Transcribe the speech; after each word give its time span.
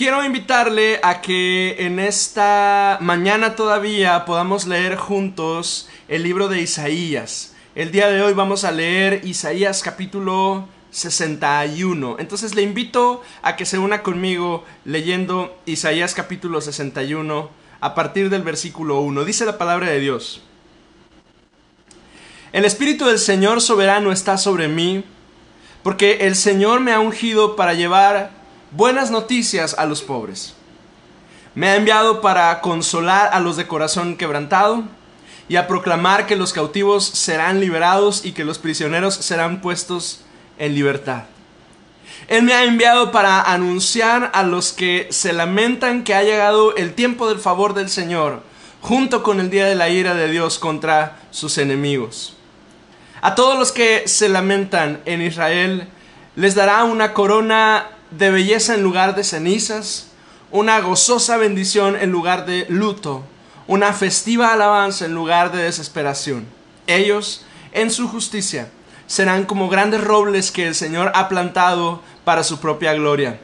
Quiero 0.00 0.24
invitarle 0.24 0.98
a 1.02 1.20
que 1.20 1.76
en 1.84 1.98
esta 1.98 2.96
mañana 3.02 3.54
todavía 3.54 4.24
podamos 4.24 4.66
leer 4.66 4.96
juntos 4.96 5.90
el 6.08 6.22
libro 6.22 6.48
de 6.48 6.62
Isaías. 6.62 7.54
El 7.74 7.92
día 7.92 8.08
de 8.08 8.22
hoy 8.22 8.32
vamos 8.32 8.64
a 8.64 8.72
leer 8.72 9.20
Isaías 9.26 9.82
capítulo 9.82 10.66
61. 10.90 12.16
Entonces 12.18 12.54
le 12.54 12.62
invito 12.62 13.20
a 13.42 13.56
que 13.56 13.66
se 13.66 13.76
una 13.78 14.02
conmigo 14.02 14.64
leyendo 14.86 15.54
Isaías 15.66 16.14
capítulo 16.14 16.62
61 16.62 17.50
a 17.80 17.94
partir 17.94 18.30
del 18.30 18.40
versículo 18.40 19.00
1. 19.02 19.26
Dice 19.26 19.44
la 19.44 19.58
palabra 19.58 19.88
de 19.90 20.00
Dios. 20.00 20.40
El 22.54 22.64
Espíritu 22.64 23.04
del 23.04 23.18
Señor 23.18 23.60
soberano 23.60 24.12
está 24.12 24.38
sobre 24.38 24.66
mí, 24.66 25.04
porque 25.82 26.20
el 26.22 26.36
Señor 26.36 26.80
me 26.80 26.94
ha 26.94 27.00
ungido 27.00 27.54
para 27.54 27.74
llevar 27.74 28.39
buenas 28.70 29.10
noticias 29.10 29.74
a 29.78 29.86
los 29.86 30.02
pobres. 30.02 30.54
Me 31.54 31.68
ha 31.68 31.76
enviado 31.76 32.20
para 32.20 32.60
consolar 32.60 33.30
a 33.32 33.40
los 33.40 33.56
de 33.56 33.66
corazón 33.66 34.16
quebrantado 34.16 34.84
y 35.48 35.56
a 35.56 35.66
proclamar 35.66 36.26
que 36.26 36.36
los 36.36 36.52
cautivos 36.52 37.04
serán 37.04 37.60
liberados 37.60 38.24
y 38.24 38.32
que 38.32 38.44
los 38.44 38.58
prisioneros 38.58 39.14
serán 39.14 39.60
puestos 39.60 40.20
en 40.58 40.74
libertad. 40.74 41.24
Él 42.28 42.44
me 42.44 42.54
ha 42.54 42.62
enviado 42.62 43.10
para 43.10 43.42
anunciar 43.42 44.30
a 44.32 44.44
los 44.44 44.72
que 44.72 45.08
se 45.10 45.32
lamentan 45.32 46.04
que 46.04 46.14
ha 46.14 46.22
llegado 46.22 46.76
el 46.76 46.94
tiempo 46.94 47.28
del 47.28 47.40
favor 47.40 47.74
del 47.74 47.88
Señor, 47.88 48.44
junto 48.80 49.24
con 49.24 49.40
el 49.40 49.50
día 49.50 49.66
de 49.66 49.74
la 49.74 49.88
ira 49.88 50.14
de 50.14 50.30
Dios 50.30 50.60
contra 50.60 51.18
sus 51.32 51.58
enemigos. 51.58 52.36
A 53.20 53.34
todos 53.34 53.58
los 53.58 53.72
que 53.72 54.06
se 54.06 54.28
lamentan 54.28 55.00
en 55.04 55.22
Israel 55.22 55.88
les 56.36 56.54
dará 56.54 56.84
una 56.84 57.12
corona 57.12 57.88
de 58.10 58.30
belleza 58.30 58.74
en 58.74 58.82
lugar 58.82 59.14
de 59.14 59.24
cenizas, 59.24 60.08
una 60.50 60.80
gozosa 60.80 61.36
bendición 61.36 61.96
en 61.96 62.10
lugar 62.10 62.44
de 62.46 62.66
luto, 62.68 63.24
una 63.66 63.92
festiva 63.92 64.52
alabanza 64.52 65.04
en 65.04 65.14
lugar 65.14 65.52
de 65.52 65.62
desesperación. 65.62 66.46
Ellos, 66.86 67.44
en 67.72 67.90
su 67.90 68.08
justicia, 68.08 68.68
serán 69.06 69.44
como 69.44 69.68
grandes 69.68 70.02
robles 70.02 70.50
que 70.50 70.66
el 70.66 70.74
Señor 70.74 71.12
ha 71.14 71.28
plantado 71.28 72.02
para 72.24 72.42
su 72.42 72.60
propia 72.60 72.94
gloria. 72.94 73.38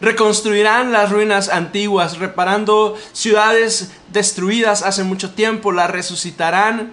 Reconstruirán 0.00 0.92
las 0.92 1.10
ruinas 1.10 1.48
antiguas, 1.48 2.18
reparando 2.18 2.96
ciudades 3.12 3.90
destruidas 4.12 4.82
hace 4.82 5.04
mucho 5.04 5.32
tiempo, 5.32 5.72
las 5.72 5.90
resucitarán, 5.90 6.92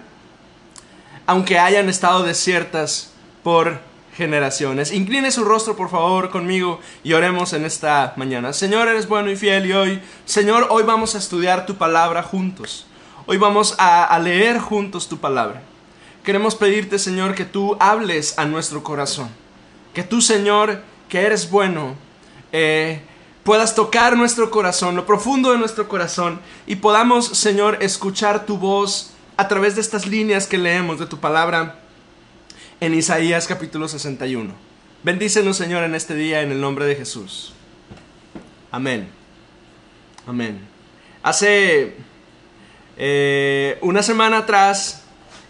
aunque 1.26 1.58
hayan 1.58 1.88
estado 1.88 2.22
desiertas 2.22 3.10
por 3.42 3.80
generaciones. 4.16 4.92
Incline 4.92 5.30
su 5.30 5.44
rostro, 5.44 5.76
por 5.76 5.90
favor, 5.90 6.30
conmigo 6.30 6.80
y 7.04 7.12
oremos 7.12 7.52
en 7.52 7.64
esta 7.64 8.14
mañana. 8.16 8.52
Señor, 8.52 8.88
eres 8.88 9.08
bueno 9.08 9.30
y 9.30 9.36
fiel 9.36 9.66
y 9.66 9.72
hoy, 9.72 10.02
Señor, 10.24 10.68
hoy 10.70 10.84
vamos 10.84 11.14
a 11.14 11.18
estudiar 11.18 11.66
tu 11.66 11.76
palabra 11.76 12.22
juntos. 12.22 12.86
Hoy 13.26 13.36
vamos 13.36 13.74
a, 13.78 14.18
leer 14.18 14.58
juntos 14.58 15.08
tu 15.08 15.18
palabra. 15.18 15.60
Queremos 16.24 16.54
pedirte, 16.54 16.98
Señor, 16.98 17.34
que 17.34 17.44
tú 17.44 17.76
hables 17.78 18.38
a 18.38 18.46
nuestro 18.46 18.82
corazón. 18.82 19.28
Que 19.92 20.02
tú, 20.02 20.20
Señor, 20.22 20.80
que 21.08 21.20
eres 21.20 21.50
bueno, 21.50 21.94
eh, 22.52 23.02
puedas 23.44 23.74
tocar 23.74 24.16
nuestro 24.16 24.50
corazón, 24.50 24.96
lo 24.96 25.06
profundo 25.06 25.52
de 25.52 25.58
nuestro 25.58 25.88
corazón, 25.88 26.40
y 26.66 26.76
podamos, 26.76 27.26
Señor, 27.26 27.78
escuchar 27.80 28.46
tu 28.46 28.56
voz 28.58 29.12
a 29.36 29.48
través 29.48 29.74
de 29.74 29.82
estas 29.82 30.06
líneas 30.06 30.46
que 30.46 30.58
leemos 30.58 30.98
de 30.98 31.06
tu 31.06 31.18
palabra 31.18 31.80
en 32.80 32.94
Isaías 32.94 33.46
capítulo 33.46 33.88
61. 33.88 34.52
Bendícenos, 35.02 35.56
Señor, 35.56 35.84
en 35.84 35.94
este 35.94 36.14
día 36.14 36.42
en 36.42 36.52
el 36.52 36.60
nombre 36.60 36.84
de 36.84 36.96
Jesús. 36.96 37.52
Amén. 38.70 39.08
Amén. 40.26 40.60
Hace 41.22 41.94
eh, 42.96 43.78
una 43.80 44.02
semana 44.02 44.38
atrás 44.38 45.04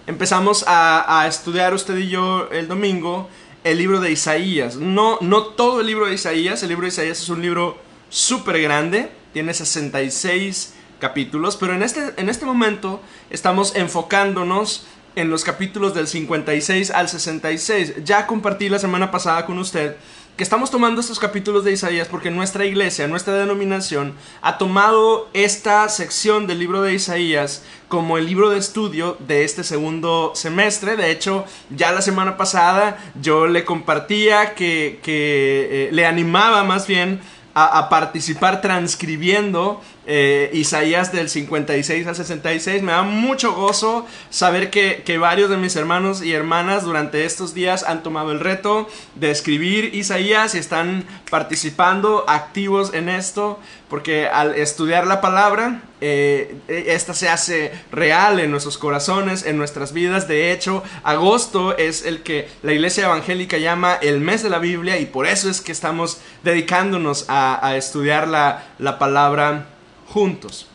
empezamos 0.07 0.65
a, 0.67 1.27
estudiar 1.29 1.75
usted 1.75 1.97
y 1.99 2.09
yo 2.09 2.49
el 2.51 2.69
domingo 2.69 3.29
el 3.65 3.79
libro 3.79 4.01
de 4.01 4.13
Isaías. 4.13 4.77
No, 4.77 5.19
no 5.21 5.47
todo 5.47 5.81
el 5.81 5.89
libro 5.89 6.07
de 6.07 6.15
Isaías, 6.15 6.63
el 6.63 6.69
libro 6.69 6.83
de 6.83 6.89
Isaías 6.89 7.21
es 7.21 7.29
un 7.29 7.43
libro 7.43 7.79
súper 8.09 8.61
grande, 8.63 9.11
tiene 9.33 9.53
66 9.53 10.75
capítulos, 11.01 11.57
pero 11.57 11.75
en 11.75 11.83
este, 11.83 12.15
en 12.17 12.29
este 12.29 12.47
momento 12.47 13.01
estamos 13.31 13.75
enfocándonos 13.75 14.87
en 15.17 15.31
los 15.31 15.43
capítulos 15.43 15.95
del 15.95 16.07
56 16.07 16.93
al 16.93 17.09
66. 17.09 18.05
Ya 18.05 18.27
compartí 18.27 18.69
la 18.69 18.79
semana 18.79 19.11
pasada 19.11 19.45
con 19.45 19.59
usted 19.59 19.97
que 20.37 20.43
estamos 20.43 20.71
tomando 20.71 21.01
estos 21.01 21.19
capítulos 21.19 21.65
de 21.65 21.73
Isaías 21.73 22.09
porque 22.09 22.31
nuestra 22.31 22.67
iglesia, 22.67 23.09
nuestra 23.09 23.35
denominación, 23.35 24.13
ha 24.43 24.59
tomado 24.59 25.31
esta 25.33 25.89
sección 25.89 26.47
del 26.47 26.59
libro 26.59 26.83
de 26.83 26.93
Isaías 26.93 27.65
como 27.89 28.19
el 28.19 28.27
libro 28.27 28.51
de 28.51 28.59
estudio 28.59 29.17
de 29.27 29.45
este 29.45 29.65
segundo 29.65 30.33
semestre. 30.35 30.97
De 30.97 31.11
hecho, 31.11 31.47
ya 31.71 31.91
la 31.93 32.03
semana 32.03 32.37
pasada 32.37 32.99
yo 33.21 33.47
le 33.47 33.65
compartía 33.65 34.55
que, 34.55 35.01
que 35.03 35.87
eh, 35.87 35.89
le 35.93 36.05
animaba 36.05 36.65
más 36.65 36.87
bien 36.87 37.21
a, 37.59 37.89
participar 37.89 38.61
transcribiendo 38.61 39.81
eh, 40.07 40.51
Isaías 40.53 41.13
del 41.13 41.29
56 41.29 42.07
al 42.07 42.17
66. 42.17 42.83
Me 42.83 42.93
da 42.93 43.03
mucho 43.03 43.53
gozo 43.55 44.07
saber 44.31 44.71
que, 44.71 45.03
que, 45.05 45.19
varios 45.19 45.51
de 45.51 45.57
mis 45.57 45.77
hermanos 45.77 46.23
y 46.23 46.33
hermanas 46.33 46.85
durante 46.85 47.25
estos 47.25 47.55
días 47.55 47.83
han 47.83 48.03
tomado 48.03 48.33
el 48.33 48.41
reto 48.41 48.89
de 49.15 49.31
escribir 49.31 49.95
Isaías 49.95 50.55
y 50.55 50.59
están 50.59 51.05
participando 51.31 52.25
activos 52.29 52.95
en 52.95 53.09
esto, 53.09 53.59
porque 53.89 54.27
al 54.27 54.55
estudiar 54.55 55.07
la 55.07 55.21
palabra, 55.21 55.83
eh, 56.01 56.57
esta 56.69 57.15
se 57.15 57.29
hace 57.29 57.73
real 57.91 58.39
en 58.39 58.51
nuestros 58.51 58.79
corazones, 58.79 59.45
en 59.45 59.57
nuestras 59.57 59.93
vidas. 59.93 60.29
De 60.29 60.53
hecho, 60.53 60.83
agosto 61.03 61.77
es 61.77 62.05
el 62.05 62.23
que 62.23 62.49
la 62.63 62.73
iglesia 62.73 63.07
evangélica 63.07 63.59
llama 63.59 63.95
el 63.95 64.21
mes 64.21 64.43
de 64.43 64.51
la 64.51 64.59
Biblia 64.59 64.99
y 64.99 65.07
por 65.07 65.27
eso 65.27 65.49
es 65.49 65.61
que 65.61 65.73
estamos 65.73 66.19
dedicándonos 66.43 67.25
a, 67.29 67.75
estudiar 67.77 68.29
la, 68.29 68.65
la 68.79 68.99
palabra 68.99 69.67
juntos. 70.09 70.69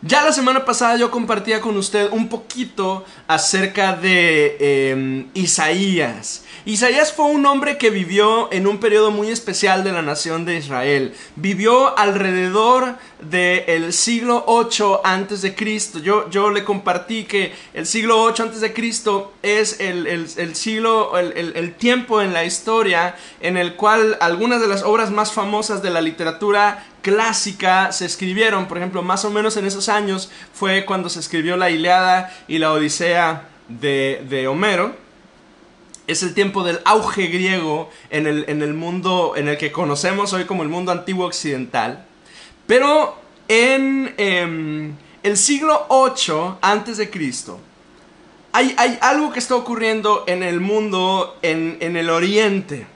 Ya 0.00 0.22
la 0.22 0.32
semana 0.32 0.64
pasada 0.64 0.96
yo 0.96 1.10
compartía 1.10 1.60
con 1.60 1.76
usted 1.76 2.12
un 2.12 2.28
poquito 2.28 3.04
acerca 3.26 3.96
de 3.96 4.92
em, 4.92 5.26
Isaías. 5.34 6.44
Isaías 6.64 7.12
fue 7.12 7.26
un 7.26 7.44
hombre 7.46 7.78
que 7.78 7.90
vivió 7.90 8.48
en 8.52 8.68
un 8.68 8.78
periodo 8.78 9.10
muy 9.10 9.28
especial 9.28 9.82
de 9.82 9.90
la 9.90 10.02
nación 10.02 10.44
de 10.44 10.56
Israel. 10.56 11.14
Vivió 11.34 11.98
alrededor 11.98 12.96
del 13.20 13.92
siglo 13.92 14.44
8 14.46 15.00
antes 15.02 15.42
de 15.42 15.56
Cristo. 15.56 15.98
Yo, 15.98 16.30
yo 16.30 16.50
le 16.50 16.62
compartí 16.62 17.24
que 17.24 17.52
el 17.74 17.84
siglo 17.86 18.22
8 18.22 18.44
antes 18.44 18.60
de 18.60 18.72
Cristo 18.72 19.32
es 19.42 19.80
el, 19.80 20.06
el 20.06 20.54
siglo, 20.54 21.18
el, 21.18 21.74
tiempo 21.74 22.22
en 22.22 22.32
la 22.32 22.44
historia 22.44 23.16
en 23.40 23.56
el 23.56 23.74
cual 23.74 24.16
algunas 24.20 24.60
de 24.60 24.68
las 24.68 24.84
obras 24.84 25.10
más 25.10 25.32
famosas 25.32 25.82
de 25.82 25.90
la 25.90 26.00
literatura 26.00 26.86
clásica 27.08 27.90
se 27.90 28.04
escribieron, 28.04 28.68
por 28.68 28.76
ejemplo, 28.76 29.02
más 29.02 29.24
o 29.24 29.30
menos 29.30 29.56
en 29.56 29.64
esos 29.66 29.88
años 29.88 30.30
fue 30.52 30.84
cuando 30.84 31.08
se 31.08 31.20
escribió 31.20 31.56
la 31.56 31.70
Iliada 31.70 32.30
y 32.46 32.58
la 32.58 32.70
Odisea 32.72 33.48
de, 33.68 34.46
Homero. 34.46 34.94
Es 36.06 36.22
el 36.22 36.34
tiempo 36.34 36.64
del 36.64 36.80
auge 36.84 37.28
griego 37.28 37.90
en 38.10 38.26
el, 38.26 38.44
en 38.48 38.60
el, 38.60 38.74
mundo 38.74 39.32
en 39.36 39.48
el 39.48 39.56
que 39.56 39.72
conocemos 39.72 40.34
hoy 40.34 40.44
como 40.44 40.62
el 40.62 40.68
mundo 40.68 40.92
antiguo 40.92 41.24
occidental. 41.26 42.04
Pero 42.66 43.16
en 43.48 44.14
em, 44.18 44.94
el 45.22 45.36
siglo 45.38 45.86
8 45.88 46.58
antes 46.60 46.98
de 46.98 47.08
Cristo, 47.08 47.58
hay, 48.52 48.74
hay, 48.76 48.98
algo 49.00 49.32
que 49.32 49.38
está 49.38 49.54
ocurriendo 49.54 50.24
en 50.26 50.42
el 50.42 50.60
mundo, 50.60 51.38
en, 51.40 51.78
en 51.80 51.96
el 51.96 52.10
oriente. 52.10 52.86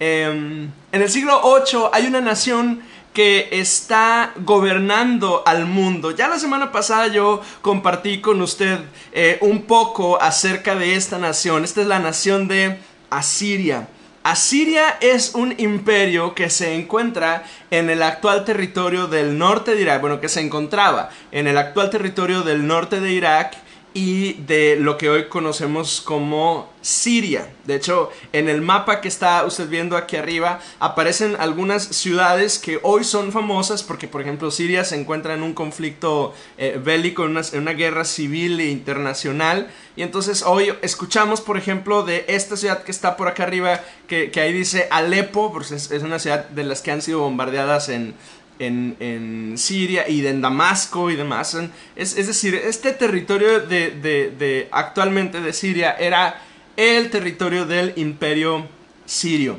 Em, 0.00 0.70
en 0.92 1.02
el 1.02 1.10
siglo 1.10 1.38
8 1.42 1.90
hay 1.92 2.06
una 2.06 2.22
nación 2.22 2.82
que 3.16 3.48
está 3.50 4.34
gobernando 4.36 5.42
al 5.46 5.64
mundo. 5.64 6.10
Ya 6.10 6.28
la 6.28 6.38
semana 6.38 6.70
pasada 6.70 7.06
yo 7.06 7.40
compartí 7.62 8.20
con 8.20 8.42
usted 8.42 8.78
eh, 9.14 9.38
un 9.40 9.62
poco 9.62 10.20
acerca 10.20 10.74
de 10.74 10.96
esta 10.96 11.16
nación. 11.16 11.64
Esta 11.64 11.80
es 11.80 11.86
la 11.86 11.98
nación 11.98 12.46
de 12.46 12.78
Asiria. 13.08 13.88
Asiria 14.22 14.98
es 15.00 15.34
un 15.34 15.54
imperio 15.56 16.34
que 16.34 16.50
se 16.50 16.74
encuentra 16.74 17.44
en 17.70 17.88
el 17.88 18.02
actual 18.02 18.44
territorio 18.44 19.06
del 19.06 19.38
norte 19.38 19.74
de 19.74 19.80
Irak, 19.80 20.02
bueno, 20.02 20.20
que 20.20 20.28
se 20.28 20.42
encontraba 20.42 21.08
en 21.32 21.46
el 21.46 21.56
actual 21.56 21.88
territorio 21.88 22.42
del 22.42 22.66
norte 22.66 23.00
de 23.00 23.12
Irak 23.12 23.56
y 23.96 24.34
de 24.34 24.76
lo 24.76 24.98
que 24.98 25.08
hoy 25.08 25.24
conocemos 25.24 26.02
como 26.02 26.68
Siria. 26.82 27.48
De 27.64 27.76
hecho, 27.76 28.10
en 28.34 28.50
el 28.50 28.60
mapa 28.60 29.00
que 29.00 29.08
está 29.08 29.42
usted 29.46 29.70
viendo 29.70 29.96
aquí 29.96 30.16
arriba 30.16 30.60
aparecen 30.80 31.34
algunas 31.40 31.82
ciudades 31.82 32.58
que 32.58 32.78
hoy 32.82 33.04
son 33.04 33.32
famosas 33.32 33.82
porque, 33.82 34.06
por 34.06 34.20
ejemplo, 34.20 34.50
Siria 34.50 34.84
se 34.84 35.00
encuentra 35.00 35.32
en 35.32 35.42
un 35.42 35.54
conflicto 35.54 36.34
eh, 36.58 36.78
bélico, 36.78 37.24
en 37.24 37.38
una, 37.54 37.72
guerra 37.72 38.04
civil 38.04 38.60
e 38.60 38.68
internacional. 38.68 39.68
Y 39.96 40.02
entonces 40.02 40.42
hoy 40.42 40.74
escuchamos, 40.82 41.40
por 41.40 41.56
ejemplo, 41.56 42.02
de 42.02 42.26
esta 42.28 42.58
ciudad 42.58 42.82
que 42.82 42.92
está 42.92 43.16
por 43.16 43.28
acá 43.28 43.44
arriba, 43.44 43.80
que, 44.06 44.30
ahí 44.36 44.52
dice 44.52 44.88
Alepo, 44.90 45.54
porque 45.54 45.74
es 45.74 46.02
una 46.02 46.18
ciudad 46.18 46.50
de 46.50 46.64
las 46.64 46.82
que 46.82 46.90
han 46.90 47.00
sido 47.00 47.20
bombardeadas 47.20 47.88
en 47.88 48.14
en, 48.58 49.54
Siria 49.56 50.08
y 50.08 50.26
en 50.26 50.40
Damasco 50.40 51.10
y 51.10 51.16
demás. 51.16 51.56
Es, 51.94 52.14
decir, 52.26 52.54
este 52.54 52.92
territorio 52.92 53.60
de, 53.60 54.68
actualmente 54.70 55.40
de 55.40 55.52
Siria 55.52 55.92
era 55.98 56.42
el 56.76 57.10
territorio 57.10 57.64
del 57.64 57.92
imperio 57.96 58.66
sirio. 59.04 59.58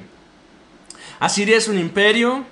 Asiria 1.19 1.57
es 1.57 1.67
un 1.67 1.79
imperio 1.79 2.45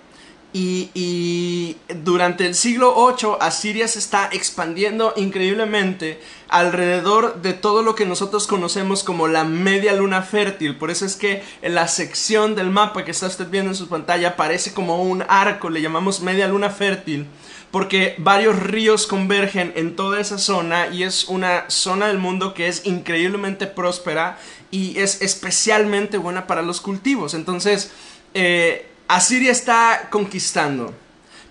y, 0.57 1.75
durante 2.03 2.45
el 2.45 2.55
siglo 2.55 2.95
VIII 2.95 3.35
Asiria 3.41 3.89
se 3.89 3.99
está 3.99 4.29
expandiendo 4.31 5.13
increíblemente 5.17 6.21
alrededor 6.47 7.41
de 7.41 7.51
todo 7.53 7.83
lo 7.83 7.95
que 7.95 8.05
nosotros 8.05 8.47
conocemos 8.47 9.03
como 9.03 9.27
la 9.27 9.43
media 9.43 9.93
luna 9.93 10.21
fértil. 10.21 10.77
Por 10.77 10.91
eso 10.91 11.05
es 11.05 11.17
que 11.17 11.43
en 11.61 11.75
la 11.75 11.89
sección 11.89 12.55
del 12.55 12.69
mapa 12.69 13.03
que 13.03 13.11
está 13.11 13.27
usted 13.27 13.49
viendo 13.49 13.71
en 13.71 13.75
su 13.75 13.89
pantalla 13.89 14.37
parece 14.37 14.73
como 14.73 15.03
un 15.03 15.25
arco, 15.27 15.69
le 15.69 15.81
llamamos 15.81 16.21
media 16.21 16.47
luna 16.47 16.69
fértil. 16.69 17.27
Porque 17.71 18.15
varios 18.17 18.57
ríos 18.57 19.07
convergen 19.07 19.73
en 19.75 19.97
toda 19.97 20.21
esa 20.21 20.37
zona 20.37 20.87
y 20.87 21.03
es 21.03 21.25
una 21.25 21.65
zona 21.69 22.07
del 22.07 22.19
mundo 22.19 22.53
que 22.53 22.69
es 22.69 22.85
increíblemente 22.85 23.67
próspera 23.67 24.37
y 24.71 24.97
es 24.99 25.21
especialmente 25.21 26.17
buena 26.17 26.47
para 26.47 26.61
los 26.61 26.79
cultivos. 26.79 27.33
Entonces, 27.33 27.91
eh, 28.33 28.87
Asiria 29.07 29.51
está 29.51 30.07
conquistando. 30.09 30.93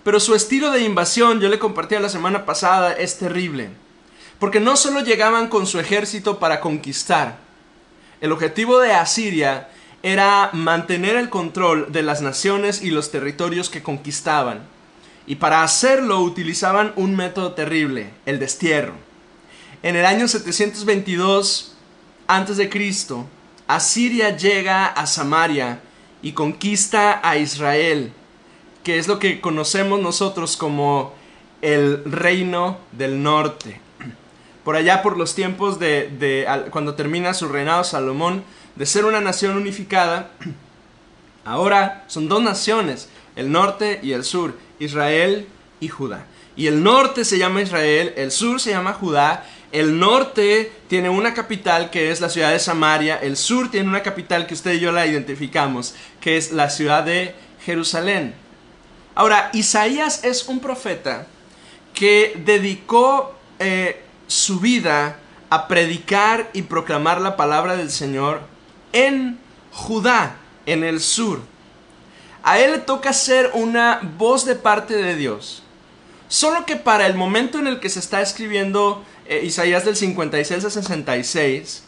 Pero 0.03 0.19
su 0.19 0.35
estilo 0.35 0.71
de 0.71 0.83
invasión, 0.83 1.39
yo 1.39 1.49
le 1.49 1.57
compartí 1.57 1.95
la 1.97 2.09
semana 2.09 2.45
pasada, 2.45 2.93
es 2.93 3.17
terrible. 3.17 3.69
Porque 4.39 4.59
no 4.59 4.75
solo 4.75 5.01
llegaban 5.01 5.47
con 5.47 5.65
su 5.65 5.79
ejército 5.79 6.37
para 6.37 6.59
conquistar. 6.59 7.37
El 8.21 8.31
objetivo 8.31 8.79
de 8.79 8.93
Asiria 8.93 9.69
era 10.03 10.51
mantener 10.53 11.15
el 11.15 11.29
control 11.29 11.91
de 11.91 12.03
las 12.03 12.21
naciones 12.21 12.83
y 12.83 12.91
los 12.91 13.09
territorios 13.09 13.69
que 13.69 13.81
conquistaban. 13.81 14.67
Y 15.25 15.37
para 15.37 15.63
hacerlo 15.63 16.19
utilizaban 16.21 16.93
un 16.95 17.15
método 17.15 17.53
terrible, 17.53 18.11
el 18.27 18.37
destierro. 18.37 18.93
En 19.81 19.95
el 19.95 20.05
año 20.05 20.27
722 20.27 21.75
a.C., 22.27 22.69
Asiria 23.67 24.37
llega 24.37 24.85
a 24.85 25.07
Samaria 25.07 25.79
y 26.21 26.31
conquista 26.31 27.19
a 27.23 27.37
Israel, 27.37 28.11
que 28.83 28.97
es 28.97 29.07
lo 29.07 29.19
que 29.19 29.41
conocemos 29.41 29.99
nosotros 29.99 30.57
como 30.57 31.13
el 31.61 32.03
reino 32.05 32.77
del 32.91 33.23
norte. 33.23 33.79
Por 34.63 34.75
allá 34.75 35.03
por 35.03 35.17
los 35.17 35.35
tiempos 35.35 35.79
de, 35.79 36.45
cuando 36.71 36.95
termina 36.95 37.33
su 37.33 37.47
reinado 37.47 37.83
Salomón, 37.83 38.43
de 38.75 38.85
ser 38.85 39.05
una 39.05 39.21
nación 39.21 39.55
unificada, 39.55 40.31
ahora 41.45 42.03
son 42.07 42.27
dos 42.27 42.41
naciones, 42.41 43.09
el 43.35 43.51
norte 43.51 43.99
y 44.01 44.13
el 44.13 44.23
sur, 44.23 44.55
Israel 44.79 45.47
y 45.79 45.87
Judá. 45.87 46.25
Y 46.55 46.67
el 46.67 46.83
norte 46.83 47.25
se 47.25 47.37
llama 47.37 47.61
Israel, 47.61 48.13
el 48.15 48.31
sur 48.31 48.59
se 48.59 48.71
llama 48.71 48.93
Judá, 48.93 49.45
el 49.75 49.99
norte 49.99 50.71
tiene 50.87 51.09
una 51.09 51.33
capital 51.33 51.89
que 51.89 52.09
es 52.09 52.21
la 52.21 52.29
ciudad 52.29 52.51
de 52.51 52.59
Samaria, 52.59 53.17
el 53.21 53.35
sur 53.35 53.69
tiene 53.69 53.89
una 53.89 54.03
capital 54.03 54.47
que 54.47 54.53
usted 54.53 54.73
y 54.73 54.79
yo 54.79 54.93
la 54.93 55.05
identificamos, 55.05 55.95
que 56.21 56.37
es 56.37 56.53
la 56.53 56.69
ciudad 56.69 57.03
de 57.03 57.35
Jerusalén. 57.65 58.33
Ahora, 59.15 59.49
Isaías 59.53 60.23
es 60.23 60.47
un 60.47 60.61
profeta 60.61 61.27
que 61.93 62.41
dedicó 62.45 63.35
eh, 63.59 64.01
su 64.27 64.61
vida 64.61 65.17
a 65.49 65.67
predicar 65.67 66.49
y 66.53 66.61
proclamar 66.61 67.19
la 67.19 67.35
palabra 67.35 67.75
del 67.75 67.91
Señor 67.91 68.41
en 68.93 69.37
Judá, 69.71 70.37
en 70.65 70.85
el 70.85 71.01
sur. 71.01 71.41
A 72.43 72.59
él 72.59 72.71
le 72.71 72.77
toca 72.77 73.11
ser 73.11 73.51
una 73.53 73.99
voz 74.17 74.45
de 74.45 74.55
parte 74.55 74.95
de 74.95 75.15
Dios. 75.15 75.63
Solo 76.27 76.65
que 76.65 76.75
para 76.75 77.07
el 77.07 77.15
momento 77.15 77.59
en 77.59 77.67
el 77.67 77.79
que 77.79 77.89
se 77.89 77.99
está 77.99 78.21
escribiendo 78.21 79.03
eh, 79.27 79.41
Isaías 79.43 79.85
del 79.85 79.95
56 79.95 80.65
a 80.65 80.69
66, 80.69 81.83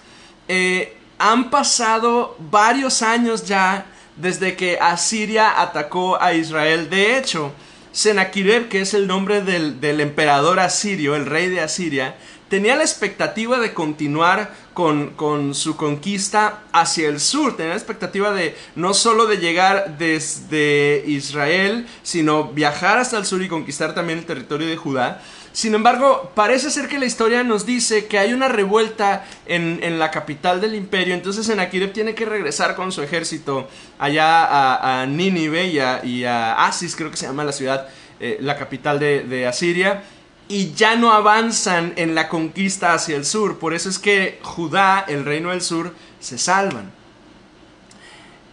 eh, 0.48 0.98
han 1.18 1.50
pasado 1.50 2.36
varios 2.40 3.02
años 3.02 3.46
ya 3.46 3.86
desde 4.16 4.56
que 4.56 4.78
Asiria 4.80 5.62
atacó 5.62 6.22
a 6.22 6.34
Israel. 6.34 6.90
De 6.90 7.18
hecho, 7.18 7.52
Sennacherib, 7.92 8.70
que 8.70 8.82
es 8.82 8.94
el 8.94 9.08
nombre 9.08 9.42
del, 9.42 9.80
del 9.80 10.02
emperador 10.02 10.60
asirio, 10.60 11.16
el 11.16 11.26
rey 11.26 11.50
de 11.50 11.62
Asiria, 11.62 12.16
tenía 12.50 12.76
la 12.76 12.84
expectativa 12.84 13.60
de 13.60 13.74
continuar 13.74 14.54
con, 14.74 15.12
con, 15.12 15.54
su 15.54 15.76
conquista 15.76 16.64
hacia 16.72 17.10
el 17.10 17.20
sur, 17.20 17.58
tenía 17.58 17.72
la 17.72 17.78
expectativa 17.78 18.32
de 18.32 18.56
no 18.76 18.94
solo 18.94 19.26
de 19.26 19.38
llegar 19.38 19.98
desde 19.98 21.04
Israel, 21.08 21.88
sino 22.04 22.46
viajar 22.46 22.98
hasta 23.00 23.18
el 23.18 23.26
sur 23.26 23.42
y 23.42 23.48
conquistar 23.48 23.96
también 23.96 24.20
el 24.20 24.26
territorio 24.26 24.68
de 24.68 24.78
Judá. 24.78 25.22
Sin 25.58 25.74
embargo, 25.74 26.32
parece 26.36 26.70
ser 26.70 26.88
que 26.88 27.00
la 27.00 27.08
historia 27.08 27.44
nos 27.44 27.66
dice 27.66 28.06
que 28.06 28.20
hay 28.20 28.32
una 28.32 28.48
revuelta 28.48 29.26
en, 29.48 29.80
en 29.82 29.98
la 29.98 30.12
capital 30.12 30.62
del 30.62 30.76
imperio, 30.76 31.16
entonces 31.16 31.48
Sennacherib 31.48 31.94
tiene 31.94 32.14
que 32.14 32.26
regresar 32.26 32.76
con 32.76 32.92
su 32.92 33.02
ejército 33.02 33.68
allá 33.98 35.02
a, 35.02 35.08
Nínive 35.08 35.66
y 36.04 36.26
a, 36.26 36.64
Asis, 36.64 36.96
creo 36.96 37.10
que 37.10 37.18
se 37.18 37.26
llama 37.26 37.44
la 37.44 37.54
ciudad, 37.54 37.88
eh, 38.20 38.38
la 38.40 38.56
capital 38.56 39.00
de 39.00 39.48
Asiria 39.48 40.04
y 40.48 40.74
ya 40.74 40.96
no 40.96 41.12
avanzan 41.12 41.94
en 41.96 42.14
la 42.14 42.30
conquista 42.30 42.94
hacia 42.94 43.16
el 43.16 43.26
sur. 43.26 43.58
Por 43.58 43.74
eso 43.74 43.90
es 43.90 43.98
que 43.98 44.38
Judá, 44.44 45.06
el 45.08 45.26
reino 45.26 45.50
del 45.50 45.64
sur, 45.64 45.96
se 46.20 46.38
salvan. 46.38 46.92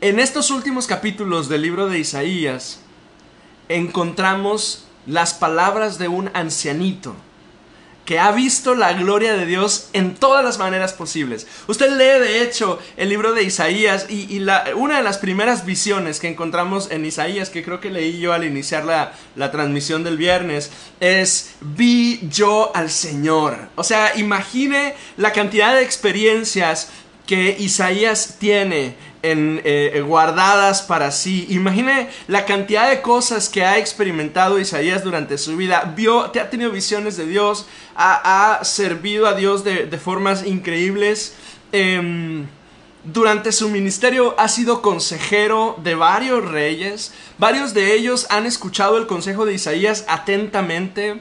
En 0.00 0.18
estos 0.20 0.50
últimos 0.50 0.86
capítulos 0.86 1.50
del 1.50 1.60
libro 1.60 1.86
de 1.86 1.98
Isaías 1.98 2.80
encontramos 3.68 4.83
las 5.06 5.34
palabras 5.34 5.98
de 5.98 6.08
un 6.08 6.30
ancianito 6.34 7.14
que 8.04 8.18
ha 8.18 8.32
visto 8.32 8.74
la 8.74 8.92
gloria 8.92 9.34
de 9.34 9.46
Dios 9.46 9.88
en 9.92 10.14
todas 10.14 10.44
las 10.44 10.58
maneras 10.58 10.92
posibles. 10.92 11.46
Usted 11.66 11.90
lee 11.90 12.22
de 12.22 12.42
hecho 12.42 12.78
el 12.96 13.08
libro 13.08 13.32
de 13.32 13.44
Isaías 13.44 14.06
y, 14.10 14.44
una 14.76 14.98
de 14.98 15.02
las 15.02 15.18
primeras 15.18 15.64
visiones 15.64 16.20
que 16.20 16.28
encontramos 16.28 16.90
en 16.90 17.04
Isaías, 17.04 17.48
que 17.48 17.64
creo 17.64 17.80
que 17.80 17.90
leí 17.90 18.20
yo 18.20 18.32
al 18.32 18.44
iniciar 18.44 18.84
la, 18.84 19.12
la 19.36 19.50
transmisión 19.50 20.04
del 20.04 20.18
viernes, 20.18 20.70
es 21.00 21.54
vi 21.60 22.20
yo 22.30 22.72
al 22.74 22.90
Señor. 22.90 23.68
O 23.74 23.84
sea, 23.84 24.16
imagine 24.16 24.94
la 25.16 25.32
cantidad 25.32 25.74
de 25.74 25.82
experiencias 25.82 26.90
que 27.26 27.56
Isaías 27.58 28.36
tiene 28.38 28.96
en, 29.24 29.60
eh, 29.64 30.02
guardadas 30.06 30.82
para 30.82 31.10
sí. 31.10 31.46
Imagine 31.48 32.08
la 32.28 32.44
cantidad 32.44 32.88
de 32.88 33.00
cosas 33.00 33.48
que 33.48 33.64
ha 33.64 33.78
experimentado 33.78 34.60
Isaías 34.60 35.02
durante 35.02 35.38
su 35.38 35.56
vida. 35.56 35.92
Vio, 35.96 36.30
te 36.30 36.40
ha 36.40 36.50
tenido 36.50 36.70
visiones 36.70 37.16
de 37.16 37.26
Dios, 37.26 37.66
ha, 37.96 38.60
servido 38.62 39.26
a 39.26 39.34
Dios 39.34 39.64
de, 39.64 39.86
formas 39.98 40.46
increíbles. 40.46 41.34
Em, 41.72 42.46
durante 43.04 43.52
su 43.52 43.68
ministerio 43.68 44.34
ha 44.38 44.48
sido 44.48 44.82
consejero 44.82 45.78
de 45.82 45.94
varios 45.94 46.44
reyes. 46.44 47.12
Varios 47.38 47.74
de 47.74 47.94
ellos 47.94 48.26
han 48.30 48.46
escuchado 48.46 48.96
el 48.98 49.06
consejo 49.06 49.44
de 49.46 49.54
Isaías 49.54 50.04
atentamente. 50.08 51.20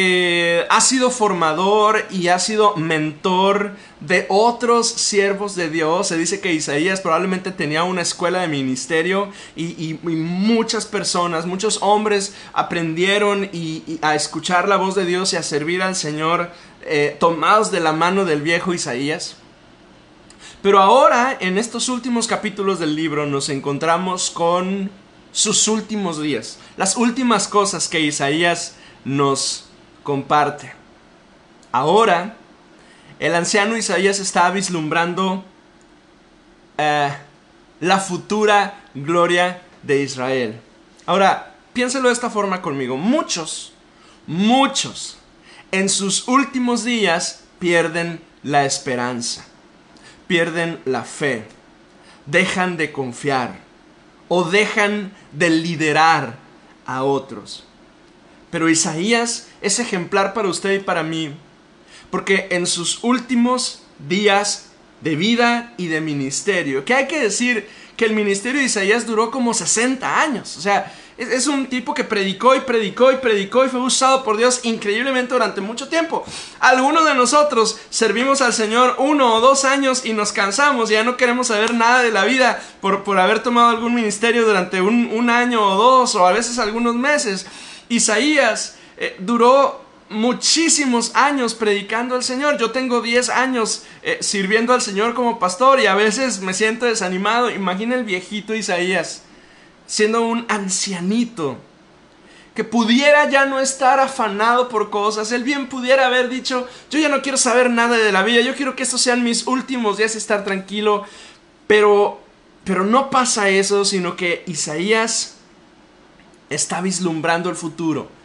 Eh, 0.00 0.64
ha 0.70 0.80
sido 0.80 1.10
formador 1.10 2.06
y 2.08 2.28
ha 2.28 2.38
sido 2.38 2.76
mentor 2.76 3.72
de 3.98 4.26
otros 4.28 4.88
siervos 4.88 5.56
de 5.56 5.70
Dios. 5.70 6.06
Se 6.06 6.16
dice 6.16 6.38
que 6.40 6.52
Isaías 6.52 7.00
probablemente 7.00 7.50
tenía 7.50 7.82
una 7.82 8.02
escuela 8.02 8.38
de 8.38 8.46
ministerio 8.46 9.32
y, 9.56 9.98
muchas 10.04 10.86
personas, 10.86 11.46
muchos 11.46 11.80
hombres 11.82 12.32
aprendieron 12.52 13.50
y, 13.52 13.98
a 14.00 14.14
escuchar 14.14 14.68
la 14.68 14.76
voz 14.76 14.94
de 14.94 15.04
Dios 15.04 15.32
y 15.32 15.36
a 15.36 15.42
servir 15.42 15.82
al 15.82 15.96
Señor 15.96 16.52
eh, 16.82 17.16
tomados 17.18 17.72
de 17.72 17.80
la 17.80 17.92
mano 17.92 18.24
del 18.24 18.40
viejo 18.40 18.72
Isaías. 18.72 19.34
Pero 20.62 20.78
ahora, 20.78 21.36
en 21.40 21.58
estos 21.58 21.88
últimos 21.88 22.28
capítulos 22.28 22.78
del 22.78 22.94
libro, 22.94 23.26
nos 23.26 23.48
encontramos 23.48 24.30
con 24.30 24.92
sus 25.32 25.66
últimos 25.66 26.22
días, 26.22 26.60
las 26.76 26.96
últimas 26.96 27.48
cosas 27.48 27.88
que 27.88 27.98
Isaías 27.98 28.76
nos 29.04 29.67
comparte. 30.08 30.72
Ahora, 31.70 32.34
el 33.18 33.34
anciano 33.34 33.76
Isaías 33.76 34.18
está 34.20 34.50
vislumbrando 34.50 35.44
eh, 36.78 37.12
la 37.80 37.98
futura 37.98 38.80
gloria 38.94 39.60
de 39.82 40.00
Israel. 40.02 40.58
Ahora, 41.04 41.54
piénselo 41.74 42.08
de 42.08 42.14
esta 42.14 42.30
forma 42.30 42.62
conmigo. 42.62 42.96
Muchos, 42.96 43.74
muchos, 44.26 45.18
en 45.72 45.90
sus 45.90 46.26
últimos 46.26 46.84
días 46.84 47.44
pierden 47.58 48.22
la 48.42 48.64
esperanza, 48.64 49.44
pierden 50.26 50.80
la 50.86 51.04
fe, 51.04 51.44
dejan 52.24 52.78
de 52.78 52.92
confiar 52.92 53.58
o 54.28 54.44
dejan 54.44 55.12
de 55.32 55.50
liderar 55.50 56.36
a 56.86 57.02
otros. 57.02 57.66
Pero 58.50 58.70
Isaías 58.70 59.47
es 59.60 59.78
ejemplar 59.78 60.34
para 60.34 60.48
usted 60.48 60.72
y 60.72 60.78
para 60.78 61.02
mí, 61.02 61.34
porque 62.10 62.48
en 62.50 62.66
sus 62.66 63.02
últimos 63.02 63.82
días 64.08 64.66
de 65.00 65.16
vida 65.16 65.74
y 65.76 65.86
de 65.86 66.00
ministerio, 66.00 66.84
que 66.84 66.94
hay 66.94 67.06
que 67.06 67.20
decir 67.20 67.68
que 67.96 68.04
el 68.04 68.14
ministerio 68.14 68.60
de 68.60 68.66
Isaías 68.66 69.06
duró 69.06 69.30
como 69.30 69.54
60 69.54 70.20
años, 70.20 70.56
o 70.56 70.60
sea, 70.60 70.92
es, 71.18 71.48
un 71.48 71.66
tipo 71.66 71.94
que 71.94 72.04
predicó 72.04 72.54
y 72.54 72.60
predicó 72.60 73.10
y 73.10 73.16
predicó 73.16 73.64
y 73.64 73.68
fue 73.68 73.80
usado 73.80 74.22
por 74.22 74.36
Dios 74.36 74.60
increíblemente 74.62 75.34
durante 75.34 75.60
mucho 75.60 75.88
tiempo. 75.88 76.24
Algunos 76.60 77.04
de 77.04 77.14
nosotros 77.14 77.76
servimos 77.90 78.40
al 78.40 78.52
Señor 78.52 78.94
uno 78.98 79.34
o 79.34 79.40
dos 79.40 79.64
años 79.64 80.06
y 80.06 80.12
nos 80.12 80.30
cansamos, 80.30 80.88
ya 80.90 81.02
no 81.02 81.16
queremos 81.16 81.48
saber 81.48 81.74
nada 81.74 82.04
de 82.04 82.12
la 82.12 82.24
vida 82.24 82.62
por, 82.80 83.02
por 83.02 83.18
haber 83.18 83.42
tomado 83.42 83.70
algún 83.70 83.96
ministerio 83.96 84.46
durante 84.46 84.80
un, 84.80 85.28
año 85.28 85.60
o 85.60 85.74
dos 85.74 86.14
o 86.14 86.24
a 86.24 86.32
veces 86.32 86.60
algunos 86.60 86.94
meses. 86.94 87.46
Isaías 87.88 88.76
eh, 88.98 89.16
duró 89.20 89.80
muchísimos 90.10 91.14
años 91.14 91.54
predicando 91.54 92.14
al 92.14 92.24
Señor. 92.24 92.58
Yo 92.58 92.72
tengo 92.72 93.00
10 93.00 93.28
años 93.30 93.84
eh, 94.02 94.18
sirviendo 94.20 94.74
al 94.74 94.82
Señor 94.82 95.14
como 95.14 95.38
pastor 95.38 95.80
y 95.80 95.86
a 95.86 95.94
veces 95.94 96.40
me 96.40 96.54
siento 96.54 96.86
desanimado. 96.86 97.50
Imagina 97.50 97.94
el 97.94 98.04
viejito 98.04 98.54
Isaías 98.54 99.22
siendo 99.86 100.22
un 100.22 100.44
ancianito 100.48 101.56
que 102.54 102.64
pudiera 102.64 103.30
ya 103.30 103.46
no 103.46 103.60
estar 103.60 104.00
afanado 104.00 104.68
por 104.68 104.90
cosas. 104.90 105.30
Él 105.30 105.44
bien 105.44 105.68
pudiera 105.68 106.06
haber 106.06 106.28
dicho, 106.28 106.66
yo 106.90 106.98
ya 106.98 107.08
no 107.08 107.22
quiero 107.22 107.38
saber 107.38 107.70
nada 107.70 107.96
de 107.96 108.10
la 108.10 108.24
vida, 108.24 108.40
yo 108.40 108.56
quiero 108.56 108.74
que 108.74 108.82
estos 108.82 109.00
sean 109.00 109.22
mis 109.22 109.46
últimos 109.46 109.96
días 109.96 110.16
estar 110.16 110.44
tranquilo. 110.44 111.04
Pero, 111.68 112.20
pero 112.64 112.84
no 112.84 113.10
pasa 113.10 113.48
eso, 113.48 113.84
sino 113.84 114.16
que 114.16 114.42
Isaías 114.46 115.36
está 116.50 116.80
vislumbrando 116.80 117.48
el 117.48 117.56
futuro. 117.56 118.17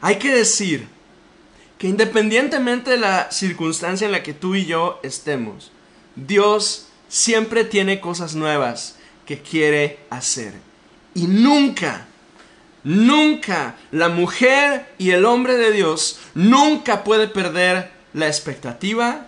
Hay 0.00 0.16
que 0.16 0.34
decir 0.34 0.88
que 1.78 1.88
independientemente 1.88 2.90
de 2.90 2.96
la 2.98 3.30
circunstancia 3.30 4.06
en 4.06 4.12
la 4.12 4.22
que 4.22 4.34
tú 4.34 4.54
y 4.54 4.66
yo 4.66 5.00
estemos, 5.02 5.72
Dios 6.16 6.88
siempre 7.08 7.64
tiene 7.64 8.00
cosas 8.00 8.34
nuevas 8.34 8.96
que 9.26 9.40
quiere 9.40 9.98
hacer. 10.10 10.54
Y 11.14 11.26
nunca, 11.26 12.06
nunca 12.84 13.76
la 13.90 14.08
mujer 14.08 14.92
y 14.98 15.10
el 15.10 15.24
hombre 15.24 15.56
de 15.56 15.72
Dios 15.72 16.20
nunca 16.34 17.04
puede 17.04 17.28
perder 17.28 17.90
la 18.12 18.26
expectativa 18.26 19.26